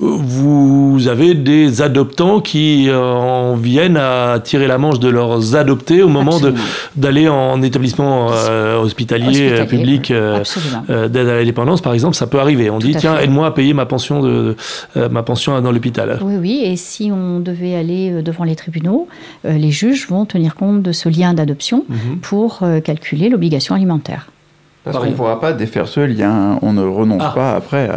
Vous 0.00 1.08
avez 1.08 1.34
des 1.34 1.82
adoptants 2.16 2.40
qui 2.40 2.88
en 2.92 3.56
viennent 3.56 3.96
à 3.96 4.40
tirer 4.42 4.66
la 4.66 4.78
manche 4.78 4.98
de 4.98 5.08
leurs 5.08 5.54
adoptés 5.54 6.02
au 6.02 6.08
moment 6.08 6.38
d'aller 6.96 7.28
en 7.28 7.62
établissement 7.62 8.28
euh, 8.30 8.78
hospitalier, 8.78 9.50
euh, 9.52 9.64
public 9.64 10.10
euh, 10.10 10.42
d'aide 11.08 11.28
à 11.28 11.36
la 11.36 11.44
dépendance, 11.44 11.80
par 11.80 11.92
exemple, 11.92 12.16
ça 12.16 12.26
peut 12.26 12.40
arriver. 12.40 12.70
On 12.70 12.78
dit, 12.78 12.94
tiens, 12.96 13.18
aide-moi 13.18 13.46
à 13.46 13.50
payer 13.50 13.74
ma 13.74 13.86
pension, 13.86 14.22
de, 14.22 14.56
ma 15.10 15.22
pension 15.22 15.60
dans 15.60 15.72
l'hôpital. 15.72 16.18
Oui, 16.22 16.36
oui, 16.36 16.62
et 16.64 16.76
si 16.76 17.10
on 17.12 17.40
devait 17.40 17.74
aller 17.74 18.22
devant 18.22 18.44
les 18.44 18.56
tribunaux, 18.56 19.08
les 19.44 19.70
juges 19.70 20.08
vont 20.08 20.24
tenir 20.24 20.54
compte 20.54 20.82
de 20.82 20.92
ce 20.92 21.08
lien 21.08 21.34
d'adoption 21.34 21.84
mhm. 21.88 22.18
pour 22.20 22.62
calculer 22.84 23.28
l'obligation 23.28 23.74
alimentaire. 23.74 24.28
Parce 24.86 24.98
qu'on 24.98 25.10
ne 25.10 25.16
pourra 25.16 25.40
pas 25.40 25.52
défaire 25.52 25.88
ce 25.88 25.98
lien, 25.98 26.60
on 26.62 26.72
ne 26.72 26.82
renonce 26.82 27.24
ah. 27.24 27.32
pas 27.34 27.54
après. 27.56 27.90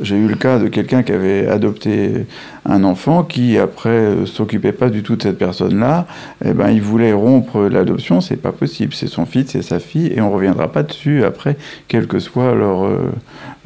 J'ai 0.00 0.14
eu 0.14 0.28
le 0.28 0.36
cas 0.36 0.60
de 0.60 0.68
quelqu'un 0.68 1.02
qui 1.02 1.10
avait 1.10 1.48
adopté 1.48 2.24
un 2.64 2.84
enfant 2.84 3.24
qui, 3.24 3.58
après, 3.58 3.88
euh, 3.88 4.26
s'occupait 4.26 4.70
pas 4.70 4.88
du 4.88 5.02
tout 5.02 5.16
de 5.16 5.22
cette 5.22 5.38
personne-là. 5.38 6.06
Eh 6.44 6.52
ben, 6.52 6.70
il 6.70 6.80
voulait 6.80 7.12
rompre 7.12 7.62
l'adoption, 7.62 8.20
c'est 8.20 8.36
pas 8.36 8.52
possible. 8.52 8.94
C'est 8.94 9.08
son 9.08 9.26
fils, 9.26 9.50
c'est 9.50 9.62
sa 9.62 9.80
fille, 9.80 10.12
et 10.14 10.20
on 10.20 10.30
reviendra 10.30 10.68
pas 10.68 10.84
dessus 10.84 11.24
après, 11.24 11.56
quelle 11.88 12.06
que 12.06 12.20
soit 12.20 12.54
leur 12.54 12.84
euh, 12.84 13.12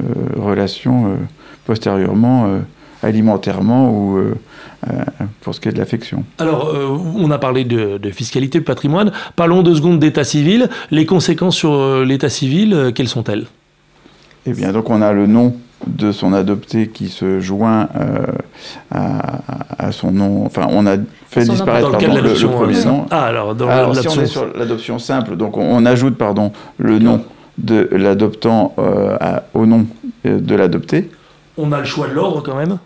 euh, 0.03 0.05
relation 0.39 1.19
postérieurement, 1.67 2.61
alimentairement 3.03 3.91
ou 3.91 4.19
euh, 4.19 4.35
pour 5.41 5.55
ce 5.55 5.61
qui 5.61 5.69
est 5.69 5.73
de 5.73 5.79
l'affection. 5.79 6.25
Alors, 6.39 6.69
euh, 6.69 6.87
on 7.17 7.31
a 7.31 7.39
parlé 7.39 7.65
de, 7.65 7.99
fiscalité, 8.11 8.61
de 8.61 8.65
patrimoine. 8.65 9.13
Parlons 9.37 9.63
deux 9.63 9.75
secondes 9.75 9.99
d'état 9.99 10.25
civil. 10.25 10.69
Les 10.91 11.07
conséquences 11.07 11.57
sur 11.57 11.73
euh, 11.73 12.05
l'état 12.05 12.29
civil, 12.29 12.93
quelles 12.95 13.09
sont-elles? 13.09 13.47
Eh 14.47 14.53
bien, 14.53 14.73
donc 14.73 14.89
on 14.91 15.03
a 15.03 15.13
le 15.13 15.27
nom 15.27 15.55
de 15.87 16.13
son 16.13 16.33
adopté 16.33 16.89
qui 16.89 17.09
se 17.09 17.41
joint 17.41 17.89
à, 18.91 19.93
son 19.93 20.13
nom. 20.13 20.45
Enfin, 20.45 20.67
on 20.71 20.87
a 20.87 20.97
fait 21.29 21.45
disparaître 21.45 21.91
pardon, 21.91 22.15
le, 22.15 22.21
le, 22.21 22.49
premier 22.49 22.85
nom. 22.85 23.07
Ah, 23.11 23.25
alors, 23.25 23.55
dans 23.55 23.69
alors 23.69 23.97
si 23.97 24.09
on 24.09 24.21
est 24.21 24.27
sur 24.27 24.47
l'adoption 24.57 24.99
simple, 24.99 25.37
donc 25.37 25.57
on, 25.57 25.85
ajoute 25.87 26.17
pardon, 26.17 26.53
le 26.79 26.99
nom 26.99 27.23
de 27.59 27.89
l'adoptant 27.93 28.75
au 29.55 29.67
nom 29.67 29.87
de 30.25 30.55
l'adopté. 30.55 31.11
On 31.57 31.73
a 31.73 31.79
le 31.79 31.85
choix 31.85 32.09
de 32.09 32.15
l'ordre 32.15 32.43
quand 32.43 32.57
même 32.57 32.79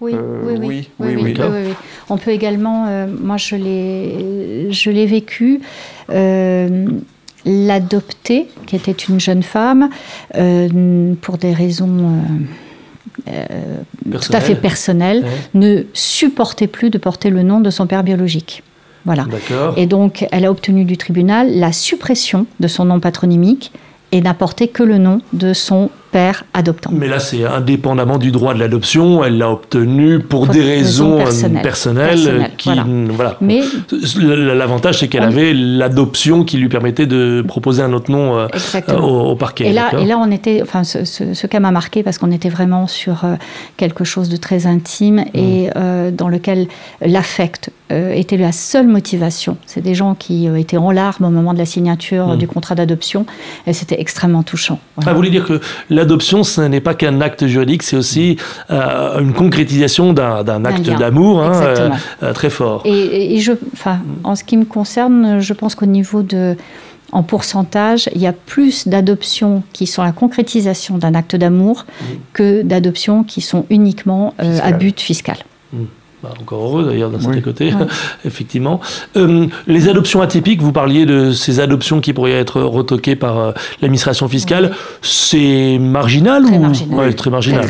oui, 0.00 0.14
oui, 0.14 0.58
oui, 0.58 0.88
oui, 0.98 1.16
oui, 1.20 1.74
On 2.08 2.16
peut 2.16 2.30
également, 2.30 2.86
moi 3.06 3.36
je 3.36 3.56
l'ai, 3.56 4.72
je 4.72 4.90
l'ai 4.90 5.06
vécu. 5.06 5.60
l'adoptée, 7.44 8.48
qui 8.66 8.76
était 8.76 8.92
une 8.92 9.20
jeune 9.20 9.42
femme, 9.42 9.90
pour 11.20 11.38
des 11.38 11.52
raisons 11.52 12.22
tout 13.26 14.32
à 14.32 14.40
fait 14.40 14.54
personnelles, 14.54 15.24
ne 15.54 15.84
supportait 15.92 16.66
plus 16.66 16.90
de 16.90 16.98
porter 16.98 17.30
le 17.30 17.42
nom 17.42 17.60
de 17.60 17.70
son 17.70 17.86
père 17.86 18.02
biologique. 18.02 18.62
Voilà. 19.04 19.26
Et 19.76 19.86
donc, 19.86 20.26
elle 20.30 20.44
a 20.44 20.50
obtenu 20.50 20.84
du 20.84 20.98
tribunal 20.98 21.58
la 21.58 21.72
suppression 21.72 22.46
de 22.60 22.68
son 22.68 22.84
nom 22.86 23.00
patronymique 23.00 23.72
et 24.12 24.20
n'apporter 24.20 24.68
que 24.68 24.82
le 24.82 24.98
nom 24.98 25.22
de 25.32 25.52
son 25.54 25.90
père 26.10 26.44
adoptant. 26.54 26.90
Mais 26.92 27.08
là, 27.08 27.20
c'est 27.20 27.44
indépendamment 27.44 28.18
du 28.18 28.30
droit 28.30 28.54
de 28.54 28.58
l'adoption. 28.58 29.24
Elle 29.24 29.38
l'a 29.38 29.50
obtenu 29.50 30.18
pour, 30.18 30.46
des 30.46 30.62
raisons 30.62 31.18
personnelles. 31.62 32.50
qui, 32.56 32.70
voilà. 33.10 33.36
Mais 33.40 33.62
l'avantage, 34.18 34.98
c'est 34.98 35.08
qu'elle 35.08 35.24
avait 35.24 35.52
l'adoption 35.52 36.44
qui 36.44 36.56
lui 36.58 36.68
permettait 36.68 37.06
de 37.06 37.44
proposer 37.46 37.82
un 37.82 37.92
autre 37.92 38.10
nom 38.10 38.38
euh, 38.38 38.48
au, 38.98 39.36
parquet. 39.36 39.66
Et 39.66 39.72
là, 39.72 39.90
et 39.98 40.04
là, 40.04 40.18
on 40.18 40.30
était, 40.30 40.62
enfin, 40.62 40.84
ce, 40.84 41.46
cas 41.46 41.60
m'a 41.60 41.70
marqué 41.70 42.02
parce 42.02 42.18
qu'on 42.18 42.30
était 42.30 42.48
vraiment 42.48 42.86
sur 42.86 43.24
euh, 43.24 43.34
quelque 43.76 44.04
chose 44.04 44.28
de 44.28 44.36
très 44.36 44.66
intime 44.66 45.24
et 45.34 45.68
mmh. 45.68 45.72
euh, 45.76 46.10
dans 46.10 46.28
lequel 46.28 46.66
l'affect 47.04 47.70
était 47.92 48.36
la 48.36 48.52
seule 48.52 48.86
motivation. 48.86 49.56
C'est 49.66 49.80
des 49.80 49.96
gens 49.96 50.14
qui 50.14 50.46
étaient 50.46 50.76
en 50.76 50.92
larmes 50.92 51.24
au 51.24 51.30
moment 51.30 51.52
de 51.54 51.58
la 51.58 51.66
signature 51.66 52.28
mmh. 52.28 52.38
du 52.38 52.46
contrat 52.46 52.76
d'adoption 52.76 53.26
et 53.66 53.72
c'était 53.72 54.00
extrêmement 54.00 54.44
touchant. 54.44 54.78
Ah, 55.04 55.10
vous 55.10 55.16
voulez 55.16 55.30
dire 55.30 55.44
que 55.44 55.60
l'adoption, 56.00 56.44
ce 56.44 56.62
n'est 56.62 56.80
pas 56.80 56.94
qu'un 56.94 57.20
acte 57.20 57.46
juridique, 57.46 57.82
c'est 57.82 57.96
aussi 57.96 58.36
euh, 58.70 59.20
une 59.20 59.34
concrétisation 59.34 60.12
d'un 60.12 60.64
acte 60.64 60.88
d'amour 60.98 61.42
hein, 61.42 61.52
euh, 61.62 61.90
euh, 62.22 62.32
très 62.32 62.50
fort. 62.50 62.82
Et, 62.86 63.38
je, 63.38 63.52
en 64.24 64.34
ce 64.34 64.44
qui 64.44 64.56
me 64.56 64.64
concerne, 64.64 65.40
je 65.40 65.52
pense 65.52 65.74
qu'au 65.74 65.86
niveau 65.86 66.22
de 66.22 66.56
en 67.12 67.24
pourcentage, 67.24 68.08
il 68.14 68.20
y 68.20 68.28
a 68.28 68.32
plus 68.32 68.86
d'adoptions 68.86 69.64
qui 69.72 69.88
sont 69.88 70.04
la 70.04 70.12
concrétisation 70.12 70.96
d'un 70.96 71.14
acte 71.16 71.34
d'amour 71.34 71.84
mmh. 71.84 72.04
que 72.32 72.62
d'adoptions 72.62 73.24
qui 73.24 73.40
sont 73.40 73.66
uniquement 73.68 74.32
à 74.38 74.70
but 74.70 75.00
fiscal. 75.00 75.38
Mmh. 75.72 75.78
Bah, 76.22 76.28
encore 76.38 76.62
heureux 76.64 76.84
d'ailleurs 76.84 77.08
d'un 77.08 77.18
certain 77.18 77.40
côté, 77.40 77.72
effectivement. 78.26 78.80
Euh, 79.16 79.46
les 79.66 79.88
adoptions 79.88 80.20
atypiques, 80.20 80.60
vous 80.60 80.72
parliez 80.72 81.06
de 81.06 81.32
ces 81.32 81.60
adoptions 81.60 82.02
qui 82.02 82.12
pourraient 82.12 82.32
être 82.32 82.60
retoquées 82.60 83.16
par 83.16 83.38
euh, 83.38 83.52
l'administration 83.80 84.28
fiscale, 84.28 84.72
c'est 85.00 85.78
marginal 85.80 86.42
très 86.42 86.56
ou 86.56 86.60
marginal. 86.60 87.14
très 87.14 87.30
marginal, 87.30 87.66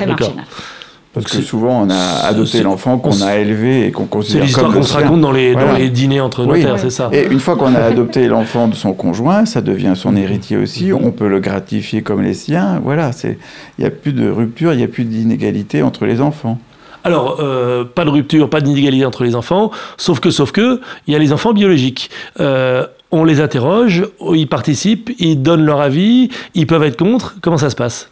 Parce 1.14 1.26
que 1.26 1.42
souvent, 1.42 1.82
on 1.82 1.90
a 1.90 2.26
adopté 2.26 2.64
l'enfant 2.64 2.98
qu'on 2.98 3.22
a 3.22 3.36
élevé 3.36 3.86
et 3.86 3.92
qu'on 3.92 4.06
considère 4.06 4.40
comme 4.40 4.48
C'est 4.48 4.54
l'histoire 4.54 4.72
qu'on 4.72 4.82
se 4.82 4.94
raconte 4.94 5.20
dans 5.20 5.32
les, 5.32 5.54
dans 5.54 5.72
les 5.74 5.88
dîners 5.88 6.20
entre 6.20 6.44
notaires, 6.44 6.80
c'est 6.80 6.90
ça. 6.90 7.08
Et 7.12 7.28
une 7.30 7.38
fois 7.38 7.54
qu'on 7.54 7.76
a 7.76 7.82
adopté 7.82 8.26
l'enfant 8.26 8.66
de 8.66 8.74
son 8.74 8.94
conjoint, 8.94 9.46
ça 9.46 9.60
devient 9.60 9.92
son 9.94 10.16
héritier 10.16 10.56
aussi. 10.56 10.86
Mhm. 10.86 10.98
On 11.04 11.12
peut 11.12 11.28
le 11.28 11.38
gratifier 11.38 12.02
comme 12.02 12.20
les 12.20 12.34
siens. 12.34 12.80
Voilà, 12.82 13.12
il 13.22 13.36
n'y 13.78 13.84
a 13.84 13.90
plus 13.90 14.12
de 14.12 14.28
rupture, 14.28 14.72
il 14.72 14.78
n'y 14.78 14.84
a 14.84 14.88
plus 14.88 15.04
d'inégalité 15.04 15.84
entre 15.84 16.04
les 16.04 16.20
enfants. 16.20 16.58
Alors, 17.04 17.38
euh, 17.40 17.84
pas 17.84 18.04
de 18.04 18.10
rupture, 18.10 18.50
pas 18.50 18.60
d'inégalité 18.60 19.06
entre 19.06 19.24
les 19.24 19.34
enfants, 19.34 19.70
sauf 19.96 20.20
que, 20.20 20.30
sauf 20.30 20.52
que, 20.52 20.80
il 21.06 21.12
y 21.12 21.16
a 21.16 21.18
les 21.18 21.32
enfants 21.32 21.52
biologiques. 21.52 22.10
Euh, 22.40 22.86
on 23.10 23.24
les 23.24 23.40
interroge, 23.40 24.04
ils 24.32 24.48
participent, 24.48 25.10
ils 25.18 25.40
donnent 25.40 25.64
leur 25.64 25.80
avis, 25.80 26.30
ils 26.54 26.66
peuvent 26.66 26.84
être 26.84 26.96
contre. 26.96 27.36
Comment 27.40 27.58
ça 27.58 27.70
se 27.70 27.76
passe? 27.76 28.10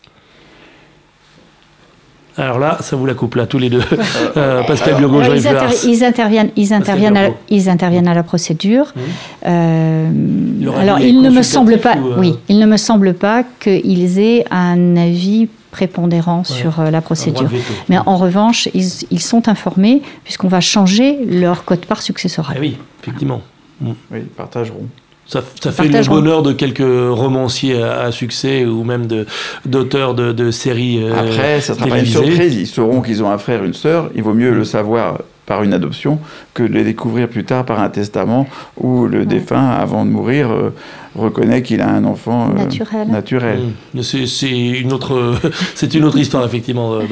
Alors 2.39 2.59
là, 2.59 2.79
ça 2.81 2.97
vous 2.97 3.05
la 3.07 3.15
coupe 3.15 3.35
là, 3.35 3.47
tous 3.47 3.59
les 3.59 3.71
deux. 3.71 3.83
Euh, 4.37 4.63
Pascal 4.65 4.97
Burgo, 5.01 5.21
ils, 5.23 5.89
ils, 5.89 6.05
interviennent, 6.05 6.51
ils 6.55 6.73
interviennent, 6.73 7.17
à, 7.17 7.31
ils 7.49 7.69
interviennent 7.69 8.07
à 8.07 8.15
la 8.15 8.23
procédure. 8.23 8.93
alors, 9.43 11.01
il 11.01 11.23
ne 11.23 11.31
me 11.31 11.43
semble 11.43 11.79
pas, 11.79 11.97
oui, 12.19 12.35
il 12.49 12.59
ne 12.59 12.67
me 12.67 12.77
semble 12.77 13.15
pas 13.15 13.43
qu'ils 13.61 14.19
aient 14.19 14.45
un 14.51 14.97
avis 14.97 15.49
prépondérant 15.71 16.45
sur 16.45 16.81
euh, 16.81 16.91
la 16.91 17.01
procédure. 17.01 17.49
Mais 17.89 17.99
en 17.99 18.17
revanche, 18.17 18.69
ils, 18.75 19.21
sont 19.21 19.49
informés 19.49 20.03
puisqu'on 20.25 20.49
va 20.49 20.61
changer 20.61 21.25
leur 21.25 21.65
code 21.65 21.85
part 21.87 22.03
successoral. 22.03 22.57
Ah 22.57 22.61
oui, 22.61 22.77
effectivement. 23.03 23.43
Mm. 23.81 23.91
Oui, 24.11 24.19
ils 24.23 24.25
partageront. 24.27 24.87
Ça, 25.29 25.43
fait 25.43 25.89
le 25.89 26.09
bonheur 26.09 26.43
de 26.43 26.53
quelques 26.53 26.79
romanciers 26.81 27.83
à, 27.83 28.11
succès 28.13 28.65
ou 28.65 28.83
même 28.83 29.07
d'auteurs 29.67 30.15
de, 30.15 30.33
de, 30.33 30.51
séries. 30.51 31.03
Euh, 31.03 31.13
Après, 31.15 31.61
ça 31.61 31.75
sera 31.75 31.87
pas 31.87 31.99
une 31.99 32.07
surprise. 32.07 32.57
Ils 32.57 32.67
sauront 32.67 33.03
qu'ils 33.03 33.23
ont 33.23 33.31
un 33.31 33.37
frère, 33.37 33.63
une 33.63 33.75
sœur. 33.75 34.11
Il 34.15 34.23
vaut 34.23 34.33
mieux 34.33 34.55
le 34.55 34.65
savoir 34.65 35.19
par 35.45 35.63
une 35.63 35.75
adoption 35.75 36.19
que 36.55 36.63
de 36.63 36.73
les 36.73 36.85
découvrir 36.85 37.29
plus 37.29 37.45
tard 37.45 37.65
par 37.65 37.81
un 37.81 37.91
testament 37.91 38.47
où 38.79 39.07
le 39.07 39.27
défunt, 39.27 39.69
avant 39.69 40.07
de 40.07 40.11
mourir, 40.11 40.51
euh, 40.51 40.75
reconnaît 41.21 41.63
qu'il 41.63 41.81
a 41.81 41.89
un 41.89 42.05
enfant 42.05 42.51
euh, 42.51 43.05
naturel. 43.07 43.59
Mmh. 43.95 44.03
C'est 44.03 44.51
une 44.51 44.93
autre, 44.93 45.35
c'est 45.75 45.95
une 45.95 46.05
autre 46.05 46.19
histoire 46.19 46.45
effectivement 46.45 46.95
euh, 46.95 47.03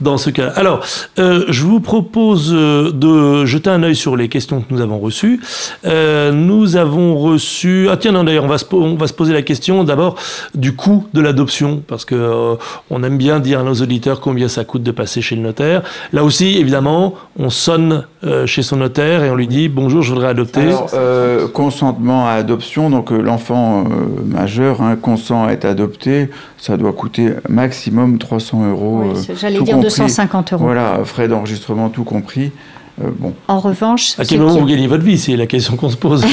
dans 0.00 0.18
ce 0.18 0.30
cas. 0.30 0.48
Alors, 0.56 0.84
je 1.16 1.62
vous 1.62 1.80
propose 1.80 2.52
de 2.52 3.44
jeter 3.44 3.70
un 3.70 3.82
œil 3.82 3.96
sur 3.96 4.16
les 4.16 4.28
questions 4.28 4.60
que 4.60 4.72
nous 4.72 4.80
avons 4.80 4.98
reçues. 4.98 5.40
nous 5.84 6.76
avons 6.76 7.16
reçu, 7.16 7.88
ah 7.90 7.96
tiens 7.96 8.12
non 8.12 8.24
d'ailleurs 8.24 8.44
on 8.44 8.48
va 8.48 8.58
se, 8.58 8.64
on 8.72 8.94
va 8.94 9.06
se 9.06 9.12
poser 9.12 9.32
la 9.32 9.42
question 9.42 9.84
d'abord 9.84 10.16
du 10.54 10.74
coût 10.74 11.06
de 11.12 11.20
l'adoption 11.20 11.82
parce 11.86 12.04
que 12.04 12.56
on 12.90 13.02
aime 13.02 13.18
bien 13.18 13.40
dire 13.40 13.60
à 13.60 13.62
nos 13.62 13.74
auditeurs 13.74 14.20
combien 14.20 14.48
ça 14.48 14.64
coûte 14.64 14.82
de 14.82 14.90
passer 14.90 15.20
chez 15.20 15.36
le 15.36 15.42
notaire. 15.42 15.82
Là 16.12 16.24
aussi 16.24 16.56
évidemment 16.58 17.14
on 17.38 17.50
sonne 17.50 18.04
chez 18.46 18.62
son 18.62 18.76
notaire 18.76 19.24
et 19.24 19.30
on 19.30 19.36
lui 19.36 19.48
dit 19.48 19.68
bonjour 19.68 20.02
je 20.02 20.12
voudrais 20.12 20.28
adopter. 20.28 20.60
Alors 20.60 20.90
consentement 21.52 22.26
à 22.28 22.32
adoption 22.32 22.90
donc 22.90 23.10
l'enfant 23.10 23.55
euh, 23.56 24.24
majeur 24.24 24.82
hein, 24.82 24.96
consent 24.96 25.44
à 25.44 25.52
être 25.52 25.64
adopté, 25.64 26.30
ça 26.58 26.76
doit 26.76 26.92
coûter 26.92 27.32
maximum 27.48 28.18
300 28.18 28.70
euros. 28.70 29.02
Euh, 29.04 29.34
j'allais 29.38 29.60
dire 29.60 29.78
250 29.78 30.52
euros. 30.52 30.64
Voilà, 30.64 31.00
frais 31.04 31.28
d'enregistrement 31.28 31.88
tout 31.88 32.04
compris. 32.04 32.52
Euh, 33.02 33.10
bon. 33.18 33.34
En 33.48 33.58
revanche, 33.58 34.18
à 34.18 34.24
quel 34.24 34.40
moment 34.40 34.58
vous 34.58 34.66
gagnez 34.66 34.86
votre 34.86 35.04
vie 35.04 35.18
C'est 35.18 35.36
la 35.36 35.46
question 35.46 35.76
qu'on 35.76 35.90
se 35.90 35.96
pose. 35.96 36.24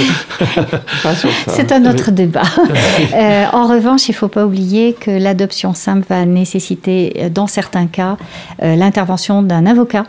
C'est 1.47 1.71
un 1.71 1.85
autre 1.85 2.11
débat. 2.11 2.43
en 3.53 3.67
revanche, 3.67 4.07
il 4.07 4.11
ne 4.11 4.17
faut 4.17 4.29
pas 4.29 4.45
oublier 4.45 4.93
que 4.93 5.11
l'adoption 5.11 5.73
simple 5.73 6.05
va 6.09 6.25
nécessiter, 6.25 7.29
dans 7.33 7.47
certains 7.47 7.87
cas, 7.87 8.17
l'intervention 8.61 9.43
d'un 9.43 9.65
avocat 9.65 10.05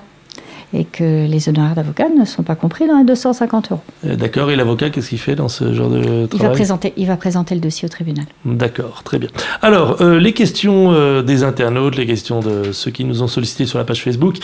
et 0.74 0.84
que 0.84 1.26
les 1.26 1.48
honoraires 1.48 1.76
d'avocat 1.76 2.08
ne 2.08 2.24
sont 2.24 2.42
pas 2.42 2.56
compris 2.56 2.88
dans 2.88 2.98
les 2.98 3.04
250 3.04 3.70
euros. 3.70 3.80
Euh, 4.04 4.16
d'accord, 4.16 4.50
et 4.50 4.56
l'avocat, 4.56 4.90
qu'est-ce 4.90 5.08
qu'il 5.08 5.20
fait 5.20 5.36
dans 5.36 5.48
ce 5.48 5.72
genre 5.72 5.88
de 5.88 6.26
travail 6.26 6.28
il 6.32 6.38
va, 6.42 6.50
présenter, 6.50 6.92
il 6.96 7.06
va 7.06 7.16
présenter 7.16 7.54
le 7.54 7.60
dossier 7.60 7.86
au 7.86 7.88
tribunal. 7.88 8.26
D'accord, 8.44 9.02
très 9.04 9.18
bien. 9.18 9.28
Alors, 9.62 10.02
euh, 10.02 10.18
les 10.18 10.32
questions 10.32 10.92
euh, 10.92 11.22
des 11.22 11.44
internautes, 11.44 11.96
les 11.96 12.06
questions 12.06 12.40
de 12.40 12.72
ceux 12.72 12.90
qui 12.90 13.04
nous 13.04 13.22
ont 13.22 13.28
sollicité 13.28 13.66
sur 13.66 13.78
la 13.78 13.84
page 13.84 14.02
Facebook. 14.02 14.38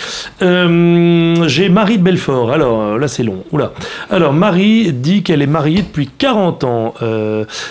J'ai 1.50 1.68
Marie 1.68 1.98
de 1.98 2.04
Belfort, 2.04 2.52
alors 2.52 2.96
là 2.96 3.08
c'est 3.08 3.24
long. 3.24 3.42
Oula. 3.50 3.72
Alors, 4.08 4.32
Marie 4.32 4.92
dit 4.92 5.24
qu'elle 5.24 5.42
est 5.42 5.48
mariée 5.48 5.82
depuis 5.82 6.08
40 6.16 6.62
ans. 6.62 6.94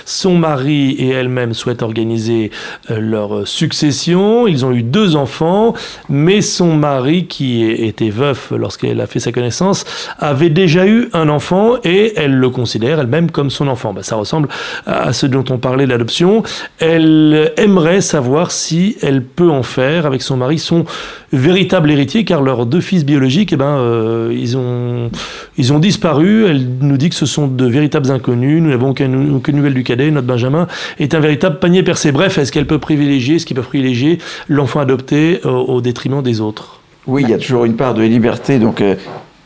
son 0.04 0.36
mari 0.36 0.92
et 1.00 1.10
elle-même 1.12 1.54
souhaitent 1.54 1.82
organiser 1.82 2.52
leur 2.90 3.48
succession. 3.48 4.48
Ils 4.48 4.66
ont 4.66 4.74
eu 4.74 4.84
deux 4.84 5.16
enfants, 5.16 5.74
mais 6.10 6.42
son 6.42 6.76
mari, 6.76 7.28
qui 7.28 7.64
était 7.64 8.10
veuf 8.10 8.52
lorsqu'elle 8.52 9.00
a 9.00 9.08
fait 9.08 9.22
sa 9.22 9.32
connaissance, 9.32 9.86
avait 10.18 10.50
déjà 10.50 10.86
eu 10.86 11.08
un 11.14 11.30
enfant 11.30 11.78
et 11.86 12.12
elle 12.18 12.36
le 12.36 12.50
considère 12.50 13.00
elle-même 13.00 13.32
comme 13.32 13.50
son 13.50 13.70
enfant. 13.70 13.94
Bah, 13.94 14.04
ça 14.04 14.18
ressemble 14.18 14.50
à 14.88 15.14
ce 15.14 15.26
dont 15.26 15.46
on 15.50 15.58
parlait 15.58 15.86
de 15.86 15.92
l'adoption. 15.92 16.44
Elle 16.80 17.54
aimerait 17.56 18.02
savoir 18.02 18.52
si 18.52 18.98
elle 19.02 19.24
peut 19.24 19.50
en 19.50 19.64
faire 19.64 20.06
avec 20.06 20.22
son 20.22 20.36
mari 20.36 20.60
son 20.60 20.84
véritable 21.32 21.92
héritier, 21.92 22.26
car 22.26 22.42
leurs 22.42 22.66
deux 22.66 22.82
fils 22.82 23.06
biologiques, 23.06 23.54
eh 23.54 23.58
ben, 23.58 23.78
euh, 23.78 24.34
ils, 24.36 24.58
ont, 24.58 25.12
ils 25.58 25.74
ont 25.74 25.80
disparu. 25.80 26.46
Elle 26.46 26.68
nous 26.82 26.98
dit 26.98 27.10
que 27.10 27.16
ce 27.16 27.26
sont 27.26 27.48
de 27.48 27.66
véritables 27.66 28.10
inconnus. 28.12 28.62
Nous 28.62 28.70
n'avons 28.70 28.90
aucune, 28.90 29.36
aucune 29.36 29.58
nouvelle 29.58 29.74
du 29.74 29.84
cadet. 29.84 30.12
Notre 30.12 30.28
Benjamin 30.28 30.68
est 31.00 31.14
un 31.14 31.20
véritable 31.20 31.60
panier 31.60 31.84
percé. 31.84 32.12
Bref, 32.12 32.38
est-ce 32.38 32.52
qu'elle 32.52 32.68
peut 32.68 32.80
privilégier, 32.80 33.36
est-ce 33.36 33.46
qu'il 33.46 33.56
peut 33.56 33.62
privilégier 33.62 34.20
l'enfant 34.48 34.80
adopté 34.80 35.42
au 35.44 35.82
détriment 35.82 36.22
des 36.22 36.42
autres? 36.42 36.80
Oui, 37.08 37.24
il 37.24 37.30
y 37.30 37.34
a 37.34 37.38
toujours 37.38 37.66
une 37.66 37.76
part 37.76 37.94
de 37.94 38.04
liberté. 38.04 38.60
Donc, 38.60 38.82
euh, 38.82 38.96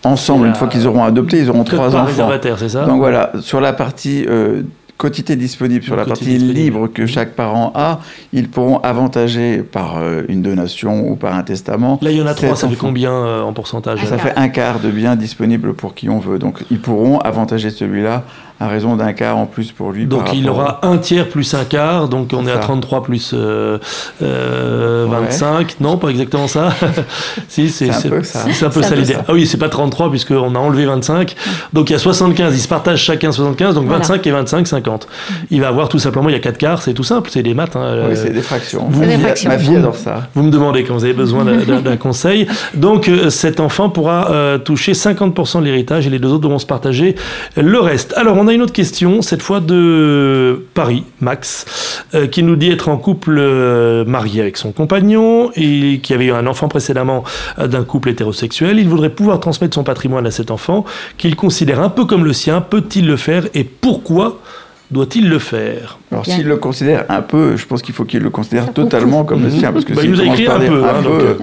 ensemble, 0.03 0.47
une 0.47 0.55
fois 0.55 0.67
qu'ils 0.67 0.87
auront 0.87 1.03
adopté, 1.03 1.39
ils 1.39 1.49
auront 1.49 1.63
trois 1.63 1.95
enfants. 1.95 2.29
c'est 2.57 2.69
ça? 2.69 2.85
Donc 2.85 2.97
voilà, 2.97 3.31
sur 3.39 3.61
la 3.61 3.73
partie 3.73 4.25
euh, 4.27 4.63
quotité 4.97 5.35
disponible, 5.35 5.83
sur 5.83 5.95
la 5.95 6.05
partie 6.05 6.37
libre 6.37 6.87
que 6.87 7.05
chaque 7.05 7.35
parent 7.35 7.71
a, 7.75 7.99
ils 8.31 8.49
pourront 8.49 8.77
avantager 8.79 9.57
par 9.57 9.97
euh, 9.97 10.23
une 10.29 10.41
donation 10.41 11.07
ou 11.07 11.15
par 11.15 11.35
un 11.35 11.43
testament. 11.43 11.99
Là, 12.01 12.11
il 12.11 12.17
y 12.17 12.21
en 12.21 12.27
a 12.27 12.33
trois, 12.33 12.55
ça 12.55 12.69
fait 12.69 12.75
combien 12.75 13.13
en 13.13 13.53
pourcentage 13.53 14.05
Ça 14.05 14.17
fait 14.17 14.33
un 14.35 14.49
quart 14.49 14.79
de 14.79 14.89
biens 14.89 15.15
disponibles 15.15 15.73
pour 15.73 15.93
qui 15.93 16.09
on 16.09 16.19
veut. 16.19 16.39
Donc, 16.39 16.63
ils 16.71 16.79
pourront 16.79 17.19
avantager 17.19 17.69
celui-là 17.69 18.23
à 18.63 18.67
raison 18.67 18.95
d'un 18.95 19.13
quart 19.13 19.37
en 19.37 19.45
plus 19.45 19.71
pour 19.71 19.91
lui. 19.91 20.05
Donc 20.05 20.33
il 20.33 20.47
aura 20.47 20.79
un 20.83 20.97
tiers 20.97 21.27
plus 21.27 21.53
un 21.53 21.65
quart, 21.65 22.07
donc 22.07 22.31
on 22.33 22.47
est 22.47 22.51
à 22.51 22.57
33 22.57 23.03
plus 23.03 23.33
25. 23.33 23.41
Euh, 23.41 23.79
euh, 24.21 25.63
non, 25.81 25.97
pas 25.97 26.09
exactement 26.09 26.47
ça. 26.47 26.73
si, 27.47 27.69
c'est 27.69 27.89
un 27.89 28.09
peu 28.09 28.23
ça, 28.23 28.45
un 28.45 28.69
peu 28.69 28.81
ça 28.81 28.95
l'idée. 28.95 29.15
Ah 29.27 29.33
oui, 29.33 29.45
c'est 29.47 29.57
pas 29.57 29.69
33 29.69 30.09
puisqu'on 30.11 30.55
a 30.55 30.59
enlevé 30.59 30.85
25. 30.85 31.35
Donc 31.73 31.89
il 31.89 31.93
y 31.93 31.95
a 31.95 31.99
75, 31.99 32.55
ils 32.55 32.59
se 32.59 32.67
partagent 32.67 33.01
chacun 33.01 33.31
75, 33.31 33.75
donc 33.75 33.87
25 33.87 34.25
et 34.25 34.31
25, 34.31 34.67
50. 34.67 34.82
Il 35.51 35.61
va 35.61 35.67
avoir 35.69 35.89
tout 35.89 35.99
simplement, 35.99 36.29
il 36.29 36.33
y 36.33 36.35
a 36.35 36.39
4 36.39 36.57
quarts, 36.57 36.81
c'est 36.81 36.93
tout 36.93 37.03
simple, 37.03 37.29
c'est 37.31 37.43
des 37.43 37.53
maths. 37.53 37.75
Hein, 37.75 38.07
oui, 38.09 38.15
c'est 38.15 38.31
des 38.31 38.41
fractions. 38.41 38.87
Vous, 38.89 39.05
des 39.05 39.17
fractions. 39.17 39.49
Ma 39.49 39.57
fille 39.57 39.75
adore 39.75 39.95
ça. 39.95 40.29
Vous 40.35 40.43
me 40.43 40.51
demandez 40.51 40.83
quand 40.83 40.93
vous 40.93 41.03
avez 41.03 41.13
besoin 41.13 41.45
d'un 41.45 41.97
conseil. 41.97 42.47
Donc 42.73 43.09
cet 43.29 43.59
enfant 43.59 43.89
pourra 43.89 44.59
toucher 44.63 44.93
50% 44.93 45.59
de 45.59 45.65
l'héritage 45.65 46.07
et 46.07 46.09
les 46.09 46.19
deux 46.19 46.29
autres 46.29 46.41
devront 46.41 46.59
se 46.59 46.65
partager 46.65 47.15
le 47.55 47.79
reste. 47.79 48.13
Alors 48.17 48.37
on 48.37 48.47
a 48.47 48.53
une 48.53 48.61
autre 48.61 48.73
question, 48.73 49.21
cette 49.21 49.41
fois 49.41 49.59
de 49.59 50.65
Paris, 50.73 51.03
Max, 51.21 51.65
qui 52.31 52.43
nous 52.43 52.55
dit 52.55 52.69
être 52.69 52.89
en 52.89 52.97
couple 52.97 54.03
marié 54.05 54.41
avec 54.41 54.57
son 54.57 54.71
compagnon 54.71 55.51
et 55.55 55.99
qui 56.01 56.13
avait 56.13 56.25
eu 56.25 56.31
un 56.31 56.47
enfant 56.47 56.67
précédemment 56.67 57.23
d'un 57.57 57.83
couple 57.83 58.09
hétérosexuel. 58.09 58.79
Il 58.79 58.87
voudrait 58.89 59.09
pouvoir 59.09 59.39
transmettre 59.39 59.75
son 59.75 59.83
patrimoine 59.83 60.25
à 60.25 60.31
cet 60.31 60.51
enfant 60.51 60.85
qu'il 61.17 61.35
considère 61.35 61.79
un 61.79 61.89
peu 61.89 62.05
comme 62.05 62.25
le 62.25 62.33
sien. 62.33 62.61
Peut-il 62.61 63.07
le 63.07 63.17
faire 63.17 63.45
et 63.53 63.63
pourquoi? 63.63 64.39
Doit-il 64.91 65.29
le 65.29 65.39
faire? 65.39 65.99
Alors 66.13 66.25
s'il 66.25 66.47
le 66.47 66.57
considère 66.57 67.05
un 67.09 67.21
peu, 67.21 67.55
je 67.55 67.65
pense 67.65 67.81
qu'il 67.81 67.93
faut 67.93 68.05
qu'il 68.05 68.21
le 68.21 68.29
considère 68.29 68.71
totalement 68.71 69.23
comme 69.23 69.43
le 69.43 69.49
sien. 69.49 69.71
Parce 69.71 69.85
que 69.85 69.93
bah, 69.93 70.01
il 70.03 70.11
nous 70.11 70.21
a 70.21 70.25
écrit 70.25 70.47
un 70.47 70.59
peu. 70.59 70.83
Hein, 70.83 71.03
euh, 71.05 71.35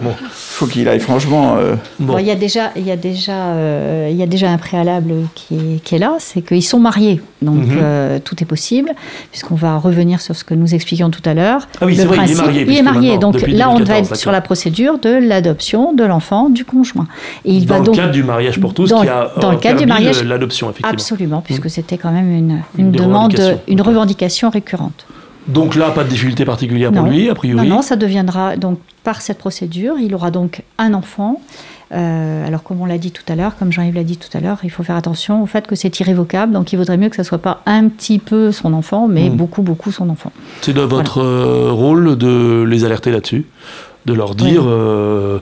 faut 0.61 0.67
qu'il 0.67 0.87
aille 0.89 1.01
franchement. 1.01 1.57
Euh, 1.59 1.75
bon. 1.99 2.19
il 2.19 2.27
y 2.27 2.31
a 2.31 2.35
déjà, 2.35 2.71
il 2.77 2.87
y 2.87 2.91
a 2.91 2.97
déjà, 2.97 3.33
euh, 3.33 4.09
il 4.11 4.17
y 4.17 4.23
a 4.23 4.27
déjà 4.27 4.51
un 4.51 4.59
préalable 4.59 5.15
qui 5.35 5.55
est, 5.55 5.83
qui 5.83 5.95
est 5.95 5.99
là, 5.99 6.17
c'est 6.19 6.43
qu'ils 6.43 6.63
sont 6.63 6.79
mariés, 6.79 7.23
donc 7.41 7.65
mhm. 7.65 7.79
euh, 7.81 8.19
tout 8.23 8.37
est 8.43 8.47
possible, 8.47 8.91
puisqu'on 9.31 9.55
va 9.55 9.79
revenir 9.79 10.21
sur 10.21 10.37
ce 10.37 10.45
que 10.45 10.53
nous 10.53 10.75
expliquions 10.75 11.09
tout 11.09 11.23
à 11.25 11.33
l'heure. 11.33 11.67
Ah 11.81 11.87
oui, 11.87 11.97
c'est 11.97 12.05
vrai, 12.05 12.19
il 12.27 12.33
est 12.33 12.35
marié. 12.35 12.65
Il 12.69 12.77
est 12.77 12.83
marié, 12.83 13.19
donc 13.19 13.41
là 13.49 13.71
on 13.71 13.83
va 13.83 13.99
être 13.99 14.17
sur 14.17 14.33
la 14.33 14.43
procédure 14.43 14.99
de 14.99 15.09
l'adoption 15.09 15.95
de 15.95 16.05
l'enfant 16.05 16.51
du 16.51 16.67
conjoint. 16.67 17.07
Et 17.47 17.55
il 17.55 17.65
dans 17.65 17.75
va 17.75 17.81
le 17.81 17.87
donc, 17.87 17.95
cadre 17.97 18.13
du 18.13 18.23
mariage 18.23 18.61
pour 18.61 18.75
tous, 18.75 18.91
dans, 18.91 19.01
qui 19.01 19.09
a 19.09 19.33
dans 19.41 19.53
le 19.53 19.57
cadre 19.57 19.81
du 19.81 19.87
mariage, 19.87 20.23
l'adoption 20.25 20.69
effectivement. 20.69 20.93
Absolument, 20.93 21.41
puisque 21.41 21.65
mhm. 21.65 21.71
c'était 21.71 21.97
quand 21.97 22.13
même 22.13 22.31
une, 22.31 22.61
une 22.77 22.91
demande, 22.91 23.41
une 23.67 23.81
revendication 23.81 24.49
récurrente. 24.61 25.07
Donc 25.49 25.75
là, 25.75 25.91
pas 25.91 26.05
de 26.05 26.09
difficulté 26.09 26.45
particulière 26.45 26.93
pour 26.93 27.07
lui, 27.07 27.29
a 27.31 27.35
priori. 27.35 27.69
Non, 27.69 27.77
non, 27.77 27.83
ça 27.83 27.97
deviendra 27.97 28.57
donc 28.57 28.79
par 29.03 29.21
cette 29.23 29.39
procédure. 29.39 29.97
Il 29.99 30.15
aura 30.15 30.31
donc 30.31 30.63
un 30.79 30.95
enfant. 30.95 31.41
Euh, 31.93 32.47
alors, 32.47 32.63
comme 32.63 32.81
on 32.81 32.87
l'a 32.87 32.99
dit 32.99 33.11
tout 33.11 33.25
à 33.29 33.35
l'heure, 33.35 33.57
comme 33.57 33.73
Jean-Yves 33.73 33.97
l'a 33.97 34.05
dit 34.05 34.17
tout 34.17 34.29
à 34.37 34.41
l'heure, 34.41 34.59
il 34.63 34.71
faut 34.71 34.85
faire 34.85 34.97
attention 34.97 35.43
au 35.43 35.47
fait 35.47 35.67
que 35.67 35.75
c'est 35.75 35.99
irrévocable. 35.99 36.53
Donc, 36.53 36.73
il 36.73 36.77
vaudrait 36.77 36.97
mieux 36.97 37.09
que 37.09 37.17
ça 37.17 37.25
soit 37.25 37.39
pas 37.39 37.63
un 37.67 37.89
petit 37.89 38.19
peu 38.19 38.53
son 38.53 38.73
enfant, 38.75 39.09
mais 39.09 39.29
hmm. 39.29 39.37
beaucoup, 39.37 39.63
beaucoup 39.63 39.91
son 39.91 40.09
enfant. 40.09 40.31
C'est 40.61 40.73
de 40.73 40.83
votre 40.83 41.19
euh, 41.19 41.73
rôle 41.73 42.17
de 42.17 42.63
les 42.63 42.85
alerter 42.85 43.11
là-dessus 43.11 43.47
de 44.07 44.15
leur 44.15 44.35
dire 44.35 44.63
euh, 44.65 45.41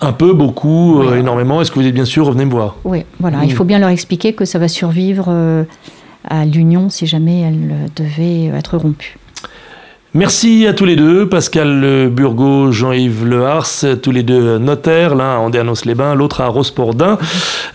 un 0.00 0.12
peu, 0.12 0.32
beaucoup, 0.32 1.02
énormément, 1.12 1.60
est-ce 1.60 1.72
que 1.72 1.80
vous 1.80 1.86
êtes 1.86 1.94
bien 1.94 2.04
sûr, 2.04 2.24
revenez 2.24 2.44
me 2.44 2.52
voir? 2.52 2.76
Oui, 2.84 3.02
voilà, 3.18 3.38
il 3.42 3.52
hmm. 3.52 3.56
faut 3.56 3.64
bien 3.64 3.80
leur 3.80 3.88
expliquer 3.88 4.32
que 4.32 4.44
ça 4.44 4.60
va 4.60 4.68
survivre 4.68 5.26
à 6.26 6.44
l'union 6.44 6.90
si 6.90 7.06
jamais 7.06 7.40
elle 7.40 7.90
devait 7.94 8.46
être 8.46 8.76
rompue. 8.76 9.16
Merci 10.16 10.66
à 10.66 10.72
tous 10.72 10.86
les 10.86 10.96
deux, 10.96 11.28
Pascal 11.28 12.08
Burgot, 12.08 12.72
Jean-Yves 12.72 13.26
Lehars, 13.26 13.84
tous 14.02 14.12
les 14.12 14.22
deux 14.22 14.56
notaires, 14.56 15.14
l'un 15.14 15.34
à 15.34 15.36
Andéanos-les-Bains, 15.40 16.14
l'autre 16.14 16.40
à 16.40 16.46
Rospordin, 16.46 17.18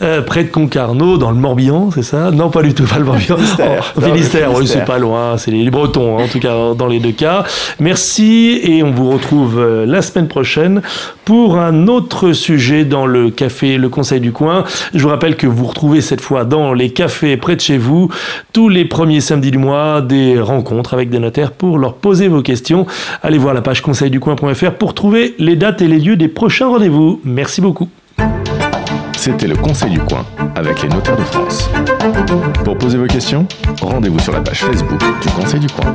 euh, 0.01 0.23
près 0.23 0.45
de 0.45 0.49
Concarneau, 0.49 1.19
dans 1.19 1.29
le 1.29 1.37
Morbihan, 1.37 1.91
c'est 1.93 2.01
ça? 2.01 2.31
Non, 2.31 2.49
pas 2.49 2.63
du 2.63 2.73
tout, 2.73 2.85
pas 2.85 2.97
le 2.97 3.05
Morbihan. 3.05 3.37
Oh, 3.59 4.01
Finistère, 4.01 4.55
oui, 4.55 4.65
c'est 4.65 4.85
pas 4.85 4.97
loin, 4.97 5.37
c'est 5.37 5.51
les 5.51 5.69
Bretons, 5.69 6.17
hein, 6.17 6.23
en 6.23 6.27
tout 6.27 6.39
cas, 6.39 6.73
dans 6.73 6.87
les 6.87 6.99
deux 6.99 7.11
cas. 7.11 7.43
Merci, 7.79 8.59
et 8.63 8.81
on 8.81 8.89
vous 8.89 9.11
retrouve 9.11 9.59
euh, 9.59 9.85
la 9.85 10.01
semaine 10.01 10.27
prochaine 10.27 10.81
pour 11.25 11.59
un 11.59 11.87
autre 11.87 12.33
sujet 12.33 12.85
dans 12.85 13.05
le 13.05 13.29
café 13.29 13.77
Le 13.77 13.87
Conseil 13.89 14.19
du 14.19 14.31
Coin. 14.31 14.63
Je 14.95 15.03
vous 15.03 15.09
rappelle 15.09 15.35
que 15.35 15.45
vous 15.45 15.65
retrouvez 15.65 16.01
cette 16.01 16.21
fois 16.21 16.43
dans 16.43 16.73
les 16.73 16.89
cafés 16.89 17.37
près 17.37 17.55
de 17.55 17.61
chez 17.61 17.77
vous, 17.77 18.09
tous 18.51 18.67
les 18.67 18.85
premiers 18.85 19.21
samedis 19.21 19.51
du 19.51 19.59
mois, 19.59 20.01
des 20.01 20.39
rencontres 20.39 20.95
avec 20.95 21.11
des 21.11 21.19
notaires 21.19 21.51
pour 21.51 21.77
leur 21.77 21.93
poser 21.93 22.30
vos 22.31 22.41
questions. 22.41 22.85
Allez 23.21 23.37
voir 23.37 23.53
la 23.53 23.61
page 23.61 23.81
conseilducoin.fr 23.81 24.71
pour 24.73 24.93
trouver 24.93 25.35
les 25.39 25.55
dates 25.55 25.81
et 25.81 25.87
les 25.87 25.99
lieux 25.99 26.15
des 26.15 26.27
prochains 26.27 26.67
rendez-vous. 26.67 27.21
Merci 27.23 27.61
beaucoup. 27.61 27.89
C'était 29.17 29.47
le 29.47 29.55
Conseil 29.55 29.91
du 29.91 29.99
Coin 29.99 30.25
avec 30.55 30.81
les 30.81 30.89
notaires 30.89 31.15
de 31.15 31.23
France. 31.23 31.69
Pour 32.65 32.77
poser 32.77 32.97
vos 32.97 33.05
questions, 33.05 33.45
rendez-vous 33.81 34.19
sur 34.19 34.33
la 34.33 34.41
page 34.41 34.63
Facebook 34.63 34.99
du 35.21 35.29
Conseil 35.29 35.59
du 35.59 35.67
Coin. 35.67 35.93